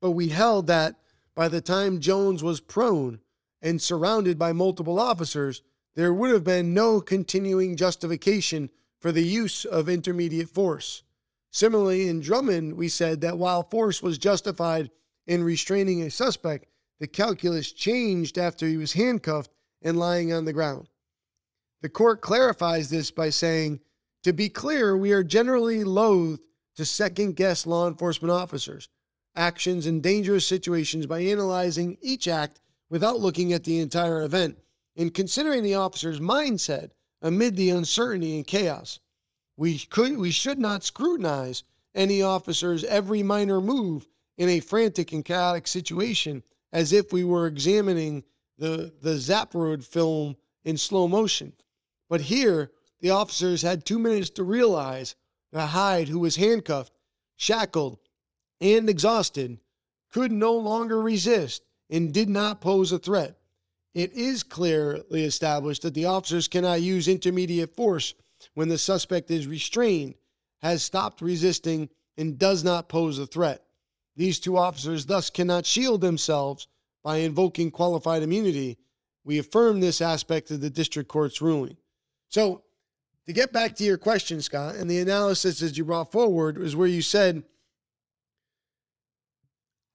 But 0.01 0.11
we 0.11 0.29
held 0.29 0.67
that 0.67 0.95
by 1.33 1.47
the 1.47 1.61
time 1.61 2.01
Jones 2.01 2.43
was 2.43 2.59
prone 2.59 3.19
and 3.61 3.81
surrounded 3.81 4.37
by 4.37 4.53
multiple 4.53 4.99
officers, 4.99 5.61
there 5.95 6.13
would 6.13 6.31
have 6.31 6.43
been 6.43 6.73
no 6.73 7.01
continuing 7.01 7.75
justification 7.75 8.69
for 8.99 9.11
the 9.11 9.23
use 9.23 9.65
of 9.65 9.89
intermediate 9.89 10.49
force. 10.49 11.03
Similarly, 11.51 12.07
in 12.07 12.21
Drummond, 12.21 12.77
we 12.77 12.87
said 12.87 13.21
that 13.21 13.37
while 13.37 13.63
force 13.63 14.01
was 14.01 14.17
justified 14.17 14.89
in 15.27 15.43
restraining 15.43 16.01
a 16.01 16.09
suspect, 16.09 16.67
the 16.99 17.07
calculus 17.07 17.71
changed 17.71 18.37
after 18.37 18.67
he 18.67 18.77
was 18.77 18.93
handcuffed 18.93 19.51
and 19.81 19.99
lying 19.99 20.31
on 20.31 20.45
the 20.45 20.53
ground. 20.53 20.87
The 21.81 21.89
court 21.89 22.21
clarifies 22.21 22.89
this 22.89 23.11
by 23.11 23.31
saying, 23.31 23.79
to 24.23 24.33
be 24.33 24.49
clear, 24.49 24.95
we 24.95 25.11
are 25.11 25.23
generally 25.23 25.83
loath 25.83 26.39
to 26.75 26.85
second 26.85 27.35
guess 27.35 27.65
law 27.65 27.87
enforcement 27.87 28.31
officers' 28.31 28.87
actions 29.35 29.87
in 29.87 29.99
dangerous 29.99 30.45
situations 30.45 31.05
by 31.05 31.21
analyzing 31.21 31.97
each 32.01 32.27
act 32.27 32.61
without 32.89 33.19
looking 33.19 33.51
at 33.51 33.63
the 33.63 33.79
entire 33.79 34.21
event 34.21 34.57
and 35.01 35.15
considering 35.15 35.63
the 35.63 35.73
officer's 35.73 36.19
mindset 36.19 36.91
amid 37.23 37.55
the 37.55 37.71
uncertainty 37.71 38.35
and 38.35 38.45
chaos. 38.45 38.99
We 39.57 39.79
could 39.79 40.15
we 40.15 40.29
should 40.29 40.59
not 40.59 40.83
scrutinize 40.83 41.63
any 41.95 42.21
officer's 42.21 42.83
every 42.83 43.23
minor 43.23 43.59
move 43.59 44.07
in 44.37 44.47
a 44.47 44.59
frantic 44.59 45.11
and 45.11 45.25
chaotic 45.25 45.67
situation 45.67 46.43
as 46.71 46.93
if 46.93 47.11
we 47.11 47.23
were 47.23 47.47
examining 47.47 48.23
the 48.59 48.93
the 49.01 49.15
Zapruder 49.15 49.83
film 49.83 50.35
in 50.63 50.77
slow 50.77 51.07
motion. 51.07 51.53
But 52.07 52.21
here, 52.21 52.71
the 52.99 53.09
officers 53.09 53.63
had 53.63 53.83
two 53.83 53.97
minutes 53.97 54.29
to 54.31 54.43
realize 54.43 55.15
that 55.51 55.67
Hyde, 55.67 56.09
who 56.09 56.19
was 56.19 56.35
handcuffed, 56.35 56.93
shackled, 57.35 57.97
and 58.59 58.87
exhausted, 58.87 59.57
could 60.11 60.31
no 60.31 60.53
longer 60.53 61.01
resist 61.01 61.63
and 61.89 62.13
did 62.13 62.29
not 62.29 62.61
pose 62.61 62.91
a 62.91 62.99
threat. 62.99 63.40
It 63.93 64.13
is 64.13 64.43
clearly 64.43 65.23
established 65.23 65.81
that 65.81 65.93
the 65.93 66.05
officers 66.05 66.47
cannot 66.47 66.81
use 66.81 67.07
intermediate 67.07 67.75
force 67.75 68.13
when 68.53 68.69
the 68.69 68.77
suspect 68.77 69.29
is 69.31 69.47
restrained, 69.47 70.15
has 70.61 70.83
stopped 70.83 71.21
resisting, 71.21 71.89
and 72.17 72.37
does 72.37 72.63
not 72.63 72.89
pose 72.89 73.19
a 73.19 73.25
threat. 73.25 73.63
These 74.15 74.39
two 74.39 74.57
officers 74.57 75.05
thus 75.05 75.29
cannot 75.29 75.65
shield 75.65 76.01
themselves 76.01 76.67
by 77.03 77.17
invoking 77.17 77.71
qualified 77.71 78.23
immunity. 78.23 78.77
We 79.23 79.39
affirm 79.39 79.79
this 79.79 80.01
aspect 80.01 80.51
of 80.51 80.61
the 80.61 80.69
district 80.69 81.09
court's 81.09 81.41
ruling. 81.41 81.77
So, 82.29 82.63
to 83.27 83.33
get 83.33 83.53
back 83.53 83.75
to 83.75 83.83
your 83.83 83.97
question, 83.97 84.41
Scott, 84.41 84.75
and 84.75 84.89
the 84.89 84.99
analysis 84.99 85.61
as 85.61 85.77
you 85.77 85.85
brought 85.85 86.11
forward 86.11 86.57
was 86.57 86.75
where 86.75 86.87
you 86.87 87.01
said, 87.01 87.43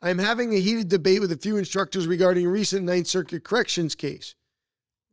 I'm 0.07 0.19
having 0.19 0.55
a 0.55 0.61
heated 0.61 0.89
debate 0.89 1.21
with 1.21 1.33
a 1.33 1.37
few 1.37 1.57
instructors 1.57 2.07
regarding 2.07 2.47
a 2.47 2.49
recent 2.49 2.85
Ninth 2.85 3.09
Circuit 3.09 3.43
corrections 3.43 3.97
case. 3.97 4.37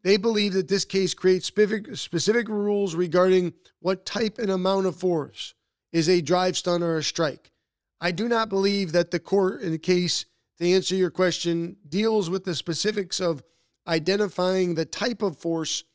They 0.03 0.17
believe 0.17 0.53
that 0.53 0.67
this 0.67 0.85
case 0.85 1.15
creates 1.15 1.47
specific, 1.47 1.95
specific 1.95 2.47
rules 2.47 2.93
regarding 2.93 3.53
what 3.79 4.05
type 4.05 4.37
and 4.37 4.51
amount 4.51 4.85
of 4.85 4.95
force 4.95 5.55
is 5.91 6.07
a 6.07 6.21
drive 6.21 6.57
stun 6.57 6.83
or 6.83 6.97
a 6.97 7.03
strike. 7.03 7.51
I 7.99 8.11
do 8.11 8.27
not 8.27 8.49
believe 8.49 8.91
that 8.91 9.09
the 9.09 9.19
court 9.19 9.61
in 9.61 9.71
the 9.71 9.79
case, 9.79 10.25
to 10.59 10.69
answer 10.69 10.93
your 10.93 11.09
question, 11.09 11.77
deals 11.89 12.29
with 12.29 12.43
the 12.43 12.53
specifics 12.53 13.19
of 13.19 13.41
identifying 13.87 14.75
the 14.75 14.85
type 14.85 15.23
of 15.23 15.39
force 15.39 15.85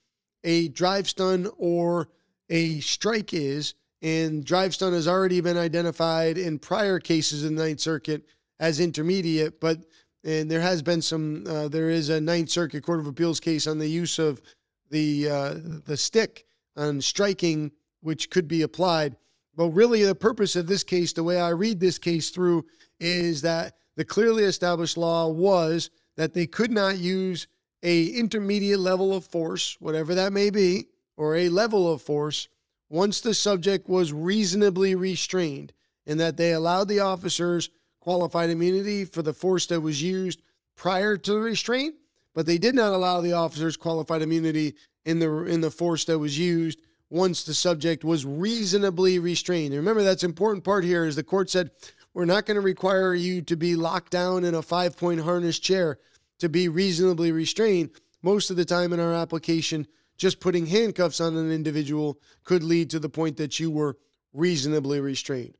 a 0.42 0.68
drive 0.68 1.08
stun 1.08 1.48
or 1.56 2.08
a 2.50 2.80
strike 2.80 3.32
is. 3.32 3.74
And 4.02 4.44
drive 4.44 4.74
stun 4.74 4.92
has 4.92 5.06
already 5.06 5.40
been 5.40 5.56
identified 5.56 6.36
in 6.36 6.58
prior 6.58 6.98
cases 6.98 7.44
in 7.44 7.54
the 7.54 7.62
Ninth 7.62 7.80
Circuit 7.80 8.24
as 8.60 8.80
intermediate, 8.80 9.60
but 9.60 9.84
and 10.24 10.50
there 10.50 10.60
has 10.60 10.82
been 10.82 11.00
some. 11.00 11.44
Uh, 11.46 11.68
there 11.68 11.90
is 11.90 12.08
a 12.08 12.20
Ninth 12.20 12.50
Circuit 12.50 12.82
Court 12.82 13.00
of 13.00 13.06
Appeals 13.06 13.40
case 13.40 13.66
on 13.66 13.78
the 13.78 13.88
use 13.88 14.18
of 14.18 14.42
the 14.90 15.28
uh, 15.28 15.54
the 15.86 15.96
stick 15.96 16.44
on 16.76 17.00
striking, 17.00 17.70
which 18.00 18.30
could 18.30 18.48
be 18.48 18.62
applied. 18.62 19.16
But 19.56 19.70
really, 19.70 20.04
the 20.04 20.14
purpose 20.14 20.54
of 20.56 20.66
this 20.66 20.84
case, 20.84 21.12
the 21.12 21.24
way 21.24 21.40
I 21.40 21.48
read 21.50 21.80
this 21.80 21.98
case 21.98 22.30
through, 22.30 22.64
is 23.00 23.42
that 23.42 23.74
the 23.96 24.04
clearly 24.04 24.44
established 24.44 24.96
law 24.96 25.28
was 25.28 25.90
that 26.16 26.34
they 26.34 26.46
could 26.46 26.70
not 26.70 26.98
use 26.98 27.46
a 27.82 28.06
intermediate 28.06 28.80
level 28.80 29.14
of 29.14 29.24
force, 29.24 29.76
whatever 29.80 30.14
that 30.14 30.32
may 30.32 30.50
be, 30.50 30.86
or 31.16 31.36
a 31.36 31.48
level 31.48 31.92
of 31.92 32.02
force, 32.02 32.48
once 32.88 33.20
the 33.20 33.34
subject 33.34 33.88
was 33.88 34.12
reasonably 34.12 34.94
restrained, 34.94 35.72
and 36.06 36.18
that 36.18 36.36
they 36.36 36.52
allowed 36.52 36.88
the 36.88 37.00
officers 37.00 37.70
qualified 38.08 38.48
immunity 38.48 39.04
for 39.04 39.20
the 39.20 39.34
force 39.34 39.66
that 39.66 39.82
was 39.82 40.02
used 40.02 40.40
prior 40.76 41.18
to 41.18 41.32
the 41.34 41.38
restraint, 41.38 41.94
but 42.34 42.46
they 42.46 42.56
did 42.56 42.74
not 42.74 42.94
allow 42.94 43.20
the 43.20 43.34
officers 43.34 43.76
qualified 43.76 44.22
immunity 44.22 44.74
in 45.04 45.18
the 45.18 45.44
in 45.44 45.60
the 45.60 45.70
force 45.70 46.06
that 46.06 46.18
was 46.18 46.38
used 46.38 46.80
once 47.10 47.44
the 47.44 47.52
subject 47.52 48.04
was 48.04 48.24
reasonably 48.24 49.18
restrained. 49.18 49.74
And 49.74 49.80
remember, 49.80 50.02
that's 50.02 50.24
important 50.24 50.64
part 50.64 50.84
here 50.84 51.04
is 51.04 51.16
the 51.16 51.22
court 51.22 51.50
said 51.50 51.70
we're 52.14 52.24
not 52.24 52.46
going 52.46 52.54
to 52.54 52.62
require 52.62 53.12
you 53.14 53.42
to 53.42 53.56
be 53.56 53.76
locked 53.76 54.10
down 54.10 54.42
in 54.42 54.54
a 54.54 54.62
five 54.62 54.96
point 54.96 55.20
harness 55.20 55.58
chair. 55.58 55.98
to 56.38 56.48
be 56.48 56.66
reasonably 56.66 57.30
restrained. 57.30 57.90
Most 58.22 58.48
of 58.48 58.56
the 58.56 58.64
time 58.64 58.94
in 58.94 59.00
our 59.00 59.12
application, 59.12 59.86
just 60.16 60.40
putting 60.40 60.66
handcuffs 60.66 61.20
on 61.20 61.36
an 61.36 61.52
individual 61.52 62.18
could 62.44 62.62
lead 62.62 62.88
to 62.90 62.98
the 62.98 63.10
point 63.10 63.36
that 63.36 63.60
you 63.60 63.70
were 63.70 63.98
reasonably 64.32 64.98
restrained. 65.00 65.56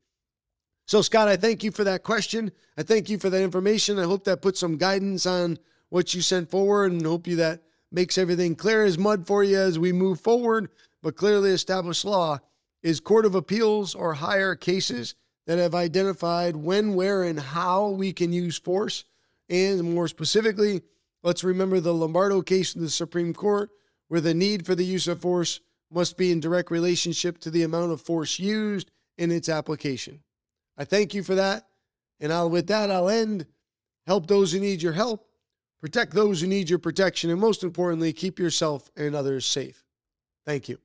So, 0.89 1.03
Scott, 1.03 1.27
I 1.27 1.37
thank 1.37 1.63
you 1.63 1.69
for 1.69 1.83
that 1.83 2.01
question. 2.01 2.51
I 2.75 2.81
thank 2.81 3.11
you 3.11 3.19
for 3.19 3.29
that 3.29 3.43
information. 3.43 3.99
I 3.99 4.05
hope 4.05 4.23
that 4.23 4.41
puts 4.41 4.59
some 4.59 4.75
guidance 4.75 5.27
on 5.27 5.59
what 5.89 6.15
you 6.15 6.21
sent 6.23 6.49
forward 6.49 6.91
and 6.91 7.05
hope 7.05 7.27
you 7.27 7.35
that 7.35 7.61
makes 7.91 8.17
everything 8.17 8.55
clear 8.55 8.83
as 8.83 8.97
mud 8.97 9.27
for 9.27 9.43
you 9.43 9.55
as 9.55 9.77
we 9.77 9.91
move 9.91 10.19
forward. 10.19 10.71
But 11.03 11.15
clearly 11.15 11.51
established 11.51 12.05
law 12.05 12.39
is 12.81 12.99
court 12.99 13.27
of 13.27 13.35
appeals 13.35 13.93
or 13.93 14.15
higher 14.15 14.55
cases 14.55 15.13
that 15.45 15.59
have 15.59 15.75
identified 15.75 16.55
when, 16.55 16.95
where, 16.95 17.21
and 17.21 17.39
how 17.39 17.89
we 17.89 18.11
can 18.11 18.33
use 18.33 18.57
force. 18.57 19.05
And 19.47 19.93
more 19.93 20.07
specifically, 20.07 20.81
let's 21.21 21.43
remember 21.43 21.79
the 21.79 21.93
Lombardo 21.93 22.41
case 22.41 22.73
in 22.73 22.81
the 22.81 22.89
Supreme 22.89 23.35
Court, 23.35 23.69
where 24.07 24.21
the 24.21 24.33
need 24.33 24.65
for 24.65 24.73
the 24.73 24.85
use 24.85 25.07
of 25.07 25.21
force 25.21 25.59
must 25.91 26.17
be 26.17 26.31
in 26.31 26.39
direct 26.39 26.71
relationship 26.71 27.37
to 27.41 27.51
the 27.51 27.61
amount 27.61 27.91
of 27.91 28.01
force 28.01 28.39
used 28.39 28.89
in 29.19 29.29
its 29.29 29.49
application. 29.49 30.21
I 30.79 30.85
thank 30.85 31.13
you 31.13 31.21
for 31.21 31.35
that. 31.35 31.67
And 32.19 32.33
I'll, 32.33 32.49
with 32.49 32.67
that, 32.67 32.89
I'll 32.89 33.09
end. 33.09 33.45
Help 34.07 34.25
those 34.25 34.51
who 34.51 34.59
need 34.59 34.81
your 34.81 34.93
help, 34.93 35.27
protect 35.79 36.13
those 36.13 36.41
who 36.41 36.47
need 36.47 36.67
your 36.67 36.79
protection, 36.79 37.29
and 37.29 37.39
most 37.39 37.63
importantly, 37.63 38.11
keep 38.11 38.39
yourself 38.39 38.89
and 38.95 39.13
others 39.13 39.45
safe. 39.45 39.83
Thank 40.47 40.67
you. 40.67 40.79